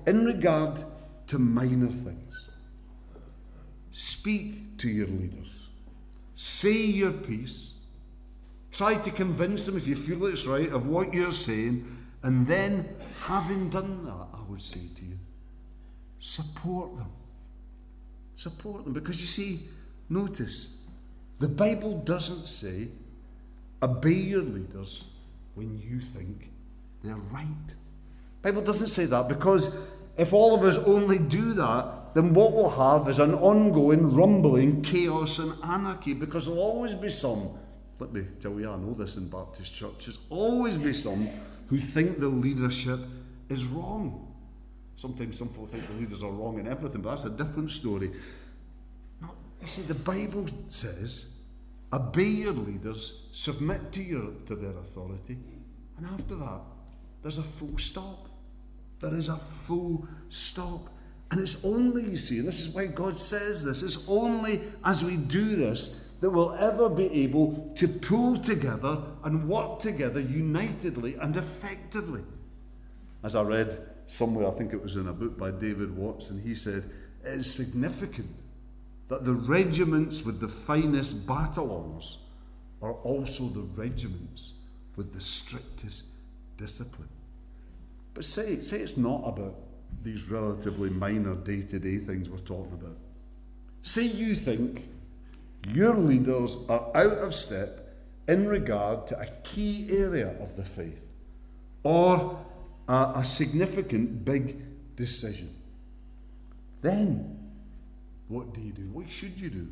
In 0.06 0.24
regard 0.24 0.82
to 1.26 1.38
minor 1.38 1.92
things, 1.92 2.48
speak 3.92 4.78
to 4.78 4.88
your 4.88 5.08
leaders. 5.08 5.66
Say 6.34 6.76
your 6.76 7.12
piece. 7.12 7.74
Try 8.72 8.94
to 8.94 9.10
convince 9.10 9.66
them, 9.66 9.76
if 9.76 9.86
you 9.86 9.96
feel 9.96 10.24
it's 10.26 10.46
right, 10.46 10.70
of 10.70 10.86
what 10.86 11.12
you're 11.12 11.32
saying. 11.32 11.97
And 12.22 12.46
then, 12.46 12.88
having 13.24 13.68
done 13.70 14.04
that, 14.04 14.26
I 14.34 14.40
would 14.48 14.62
say 14.62 14.80
to 14.96 15.04
you, 15.04 15.18
support 16.18 16.96
them. 16.96 17.10
Support 18.36 18.84
them. 18.84 18.92
Because 18.92 19.20
you 19.20 19.26
see, 19.26 19.60
notice, 20.08 20.76
the 21.38 21.48
Bible 21.48 21.98
doesn't 21.98 22.46
say, 22.46 22.88
obey 23.82 24.12
your 24.12 24.42
leaders 24.42 25.04
when 25.54 25.78
you 25.78 26.00
think 26.00 26.50
they're 27.02 27.16
right. 27.16 27.46
Bible 28.42 28.62
doesn't 28.62 28.88
say 28.88 29.04
that 29.06 29.28
because 29.28 29.78
if 30.16 30.32
all 30.32 30.54
of 30.54 30.64
us 30.64 30.76
only 30.76 31.18
do 31.18 31.52
that, 31.54 32.14
then 32.14 32.34
what 32.34 32.52
we'll 32.52 32.70
have 32.70 33.08
is 33.08 33.18
an 33.18 33.34
ongoing 33.34 34.14
rumbling 34.14 34.82
chaos 34.82 35.38
and 35.38 35.52
anarchy 35.62 36.14
because 36.14 36.46
there'll 36.46 36.60
always 36.60 36.94
be 36.94 37.10
some, 37.10 37.48
let 38.00 38.12
me 38.12 38.24
tell 38.40 38.58
you, 38.58 38.70
I 38.70 38.76
know 38.76 38.94
this 38.94 39.16
in 39.16 39.28
Baptist 39.28 39.74
churches, 39.74 40.18
always 40.30 40.78
be 40.78 40.92
some 40.92 41.28
who 41.68 41.78
think 41.78 42.18
the 42.18 42.28
leadership 42.28 43.00
is 43.48 43.64
wrong. 43.64 44.34
Sometimes 44.96 45.38
some 45.38 45.48
people 45.48 45.66
think 45.66 45.86
the 45.86 45.94
leaders 45.94 46.22
are 46.22 46.30
wrong 46.30 46.58
in 46.58 46.66
everything, 46.66 47.02
but 47.02 47.10
that's 47.10 47.24
a 47.24 47.30
different 47.30 47.70
story. 47.70 48.10
No, 49.20 49.30
you 49.60 49.66
see, 49.66 49.82
the 49.82 49.94
Bible 49.94 50.46
says, 50.68 51.34
obey 51.92 52.24
your 52.24 52.52
leaders, 52.52 53.28
submit 53.32 53.92
to, 53.92 54.02
your, 54.02 54.30
to 54.46 54.56
their 54.56 54.76
authority, 54.78 55.38
and 55.96 56.06
after 56.06 56.34
that, 56.36 56.60
there's 57.22 57.38
a 57.38 57.42
full 57.42 57.76
stop. 57.78 58.28
There 59.00 59.14
is 59.14 59.28
a 59.28 59.36
full 59.36 60.06
stop. 60.28 60.88
And 61.30 61.40
it's 61.40 61.64
only, 61.64 62.02
you 62.02 62.16
see, 62.16 62.38
and 62.38 62.48
this 62.48 62.60
is 62.60 62.74
why 62.74 62.86
God 62.86 63.18
says 63.18 63.62
this, 63.62 63.82
it's 63.82 64.08
only 64.08 64.62
as 64.84 65.04
we 65.04 65.16
do 65.16 65.56
this 65.56 66.07
that 66.20 66.30
we'll 66.30 66.54
ever 66.54 66.88
be 66.88 67.06
able 67.22 67.72
to 67.76 67.86
pull 67.86 68.38
together 68.38 69.02
and 69.24 69.48
work 69.48 69.78
together 69.78 70.20
unitedly 70.20 71.14
and 71.14 71.36
effectively. 71.36 72.22
As 73.22 73.36
I 73.36 73.42
read 73.42 73.78
somewhere, 74.06 74.48
I 74.48 74.50
think 74.52 74.72
it 74.72 74.82
was 74.82 74.96
in 74.96 75.08
a 75.08 75.12
book 75.12 75.38
by 75.38 75.50
David 75.50 75.96
Watson, 75.96 76.40
he 76.42 76.54
said, 76.54 76.84
It 77.24 77.34
is 77.34 77.52
significant 77.52 78.34
that 79.08 79.24
the 79.24 79.34
regiments 79.34 80.24
with 80.24 80.40
the 80.40 80.48
finest 80.48 81.26
battle 81.26 81.92
arms 81.92 82.18
are 82.82 82.92
also 82.92 83.44
the 83.44 83.66
regiments 83.74 84.54
with 84.96 85.12
the 85.14 85.20
strictest 85.20 86.04
discipline. 86.56 87.08
But 88.14 88.24
say, 88.24 88.56
say 88.56 88.78
it's 88.80 88.96
not 88.96 89.22
about 89.24 89.54
these 90.02 90.28
relatively 90.30 90.90
minor 90.90 91.34
day 91.34 91.62
to 91.62 91.78
day 91.78 91.98
things 91.98 92.28
we're 92.28 92.38
talking 92.38 92.72
about. 92.72 92.96
Say 93.82 94.02
you 94.02 94.34
think 94.34 94.82
your 95.66 95.94
leaders 95.94 96.56
are 96.68 96.90
out 96.94 97.18
of 97.18 97.34
step 97.34 97.94
in 98.26 98.46
regard 98.46 99.06
to 99.08 99.18
a 99.18 99.26
key 99.42 99.88
area 99.90 100.34
of 100.40 100.56
the 100.56 100.64
faith 100.64 101.00
or 101.82 102.44
a, 102.88 103.12
a 103.16 103.24
significant 103.24 104.24
big 104.24 104.56
decision. 104.96 105.48
Then, 106.82 107.50
what 108.28 108.54
do 108.54 108.60
you 108.60 108.72
do? 108.72 108.88
What 108.92 109.08
should 109.08 109.40
you 109.40 109.50
do? 109.50 109.68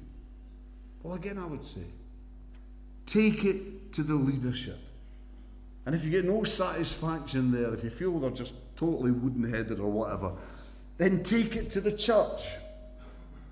Well, 1.02 1.14
again, 1.14 1.38
I 1.38 1.46
would 1.46 1.64
say 1.64 1.84
take 3.04 3.44
it 3.44 3.92
to 3.92 4.02
the 4.02 4.14
leadership. 4.14 4.78
And 5.84 5.94
if 5.94 6.04
you 6.04 6.10
get 6.10 6.24
no 6.24 6.42
satisfaction 6.42 7.52
there, 7.52 7.72
if 7.72 7.84
you 7.84 7.90
feel 7.90 8.18
they're 8.18 8.30
just 8.30 8.54
totally 8.76 9.12
wooden 9.12 9.48
headed 9.48 9.78
or 9.78 9.88
whatever, 9.88 10.32
then 10.98 11.22
take 11.22 11.54
it 11.54 11.70
to 11.70 11.80
the 11.80 11.92
church. 11.92 12.56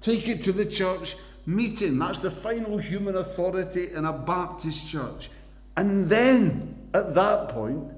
Take 0.01 0.29
it 0.29 0.43
to 0.43 0.53
the 0.53 0.67
church 0.67 1.17
meeting. 1.47 1.99
That's 1.99 2.19
the 2.19 2.31
final 2.31 2.79
human 2.79 3.17
authority 3.17 3.93
in 3.93 4.05
a 4.05 4.13
Baptist 4.13 4.89
church. 4.89 5.31
And 5.77 6.09
then, 6.09 6.89
at 6.95 7.15
that 7.15 7.49
point, 7.49 7.93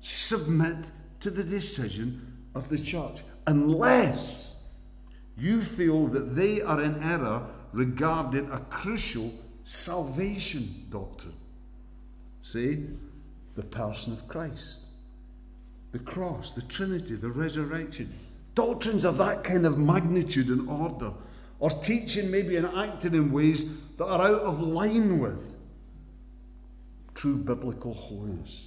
submit 0.00 0.76
to 1.20 1.30
the 1.30 1.42
decision 1.42 2.44
of 2.54 2.68
the 2.68 2.78
church. 2.78 3.22
Unless 3.46 4.62
you 5.36 5.60
feel 5.60 6.06
that 6.08 6.36
they 6.36 6.60
are 6.60 6.82
in 6.82 7.02
error 7.02 7.42
regarding 7.72 8.50
a 8.50 8.60
crucial 8.70 9.32
salvation 9.64 10.86
doctrine. 10.90 11.34
See, 12.42 12.86
the 13.56 13.62
person 13.62 14.12
of 14.12 14.28
Christ, 14.28 14.86
the 15.92 15.98
cross, 15.98 16.50
the 16.50 16.62
Trinity, 16.62 17.14
the 17.16 17.30
resurrection. 17.30 18.12
Doctrines 18.54 19.04
of 19.04 19.16
that 19.18 19.42
kind 19.42 19.66
of 19.66 19.78
magnitude 19.78 20.48
and 20.48 20.68
order 20.68 21.12
or 21.64 21.70
teaching 21.70 22.30
maybe 22.30 22.56
and 22.56 22.66
acting 22.76 23.14
in 23.14 23.32
ways 23.32 23.80
that 23.96 24.04
are 24.04 24.20
out 24.20 24.42
of 24.42 24.60
line 24.60 25.18
with 25.18 25.56
true 27.14 27.38
biblical 27.38 27.94
holiness. 27.94 28.66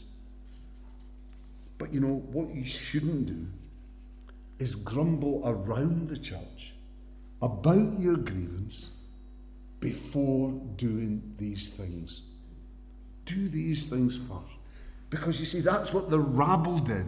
But 1.78 1.94
you 1.94 2.00
know, 2.00 2.24
what 2.32 2.56
you 2.56 2.66
shouldn't 2.66 3.28
do 3.28 3.46
is 4.58 4.74
grumble 4.74 5.44
around 5.46 6.10
the 6.10 6.18
church 6.18 6.74
about 7.40 8.00
your 8.00 8.18
grievance 8.18 8.90
before 9.80 10.50
doing 10.78 11.36
these 11.38 11.70
things. 11.70 12.24
Do 13.26 13.48
these 13.48 13.86
things 13.86 14.18
first. 14.18 14.58
Because 15.12 15.40
you 15.40 15.46
see, 15.46 15.60
that's 15.60 15.94
what 15.94 16.10
the 16.10 16.20
rabble 16.20 16.80
did 16.80 17.06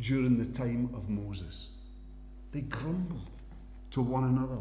during 0.00 0.36
the 0.36 0.58
time 0.58 0.90
of 0.92 1.08
Moses. 1.08 1.70
They 2.52 2.60
grumbled 2.60 3.30
to 3.92 4.02
one 4.02 4.24
another. 4.24 4.60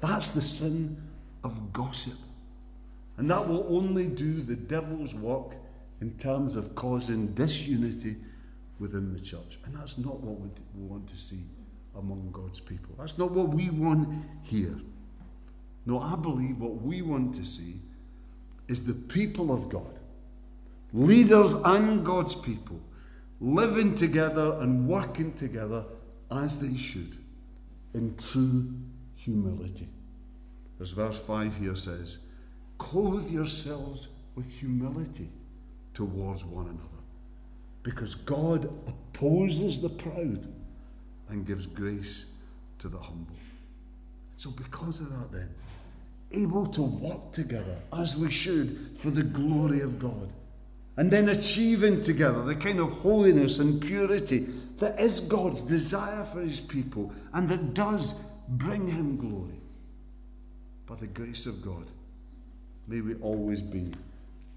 That's 0.00 0.30
the 0.30 0.42
sin 0.42 0.96
of 1.44 1.72
gossip. 1.72 2.18
And 3.16 3.30
that 3.30 3.46
will 3.46 3.66
only 3.68 4.06
do 4.06 4.40
the 4.40 4.56
devil's 4.56 5.14
work 5.14 5.52
in 6.00 6.12
terms 6.16 6.56
of 6.56 6.74
causing 6.74 7.28
disunity 7.34 8.16
within 8.78 9.12
the 9.12 9.20
church. 9.20 9.58
And 9.64 9.76
that's 9.76 9.98
not 9.98 10.20
what 10.20 10.40
we 10.40 10.82
want 10.82 11.06
to 11.08 11.18
see 11.18 11.42
among 11.96 12.30
God's 12.32 12.60
people. 12.60 12.94
That's 12.98 13.18
not 13.18 13.30
what 13.32 13.48
we 13.50 13.68
want 13.68 14.08
here. 14.42 14.80
No, 15.84 16.00
I 16.00 16.16
believe 16.16 16.58
what 16.58 16.80
we 16.80 17.02
want 17.02 17.34
to 17.34 17.44
see 17.44 17.74
is 18.68 18.84
the 18.84 18.94
people 18.94 19.52
of 19.52 19.68
God, 19.68 19.98
leaders 20.92 21.54
and 21.54 22.04
God's 22.04 22.34
people, 22.34 22.80
living 23.40 23.94
together 23.94 24.58
and 24.60 24.86
working 24.88 25.32
together 25.34 25.84
as 26.30 26.58
they 26.58 26.76
should 26.76 27.16
in 27.94 28.14
true 28.16 28.72
humility. 29.24 29.88
As 30.80 30.90
verse 30.90 31.18
5 31.18 31.56
here 31.58 31.76
says, 31.76 32.18
clothe 32.78 33.30
yourselves 33.30 34.08
with 34.34 34.50
humility 34.50 35.28
towards 35.92 36.44
one 36.44 36.66
another. 36.66 36.84
Because 37.82 38.14
God 38.14 38.64
opposes 38.86 39.80
the 39.80 39.88
proud 39.90 40.46
and 41.28 41.46
gives 41.46 41.66
grace 41.66 42.32
to 42.78 42.88
the 42.88 42.98
humble. 42.98 43.36
So, 44.36 44.50
because 44.50 45.00
of 45.00 45.10
that, 45.10 45.32
then, 45.32 45.54
able 46.32 46.66
to 46.66 46.82
work 46.82 47.32
together 47.32 47.76
as 47.92 48.16
we 48.16 48.30
should 48.30 48.96
for 48.96 49.10
the 49.10 49.22
glory 49.22 49.80
of 49.80 49.98
God. 49.98 50.32
And 50.96 51.10
then 51.10 51.28
achieving 51.28 52.02
together 52.02 52.42
the 52.42 52.54
kind 52.54 52.80
of 52.80 52.90
holiness 52.90 53.58
and 53.58 53.80
purity 53.80 54.46
that 54.78 54.98
is 54.98 55.20
God's 55.20 55.62
desire 55.62 56.24
for 56.24 56.40
his 56.40 56.60
people 56.60 57.12
and 57.32 57.48
that 57.48 57.74
does 57.74 58.29
bring 58.50 58.86
him 58.86 59.16
glory. 59.16 59.60
By 60.86 60.96
the 60.96 61.06
grace 61.06 61.46
of 61.46 61.62
God, 61.62 61.86
may 62.88 63.00
we 63.00 63.14
always 63.16 63.62
be 63.62 63.92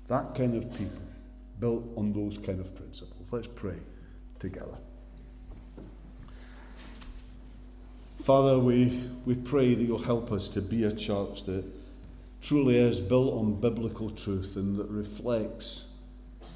that 0.07 0.35
kind 0.35 0.55
of 0.55 0.69
people 0.73 1.01
built 1.59 1.83
on 1.95 2.11
those 2.11 2.37
kind 2.37 2.59
of 2.59 2.75
principles. 2.75 3.27
Let's 3.31 3.47
pray 3.47 3.77
together. 4.39 4.77
Father, 8.23 8.57
we, 8.57 9.03
we 9.25 9.35
pray 9.35 9.75
that 9.75 9.83
you'll 9.83 9.97
help 9.97 10.31
us 10.31 10.47
to 10.49 10.61
be 10.61 10.85
a 10.85 10.91
church 10.91 11.43
that 11.43 11.63
truly 12.41 12.77
is 12.77 12.99
built 12.99 13.33
on 13.33 13.59
biblical 13.59 14.09
truth 14.09 14.55
and 14.55 14.77
that 14.77 14.87
reflects 14.89 15.93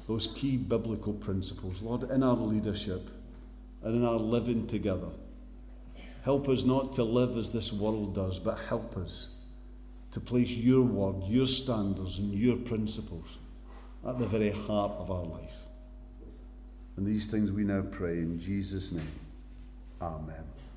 those 0.06 0.28
key 0.28 0.56
biblical 0.56 1.12
principles. 1.12 1.82
Lord, 1.82 2.10
in 2.10 2.22
our 2.22 2.36
leadership 2.36 3.08
and 3.82 3.94
in 3.94 4.04
our 4.04 4.16
living 4.16 4.66
together, 4.66 5.10
help 6.28 6.46
us 6.50 6.62
not 6.62 6.92
to 6.92 7.02
live 7.02 7.38
as 7.38 7.48
this 7.48 7.72
world 7.72 8.14
does, 8.14 8.38
but 8.38 8.58
help 8.68 8.98
us 8.98 9.36
to 10.12 10.20
place 10.20 10.50
your 10.50 10.82
word, 10.82 11.16
your 11.26 11.46
standards, 11.46 12.18
and 12.18 12.34
your 12.34 12.54
principles 12.54 13.38
at 14.06 14.18
the 14.18 14.26
very 14.26 14.50
heart 14.50 14.92
of 14.98 15.10
our 15.10 15.24
life. 15.24 15.56
And 16.98 17.06
these 17.06 17.28
things 17.28 17.50
we 17.50 17.64
now 17.64 17.80
pray 17.80 18.18
in 18.18 18.38
Jesus' 18.38 18.92
name. 18.92 19.10
Amen. 20.02 20.44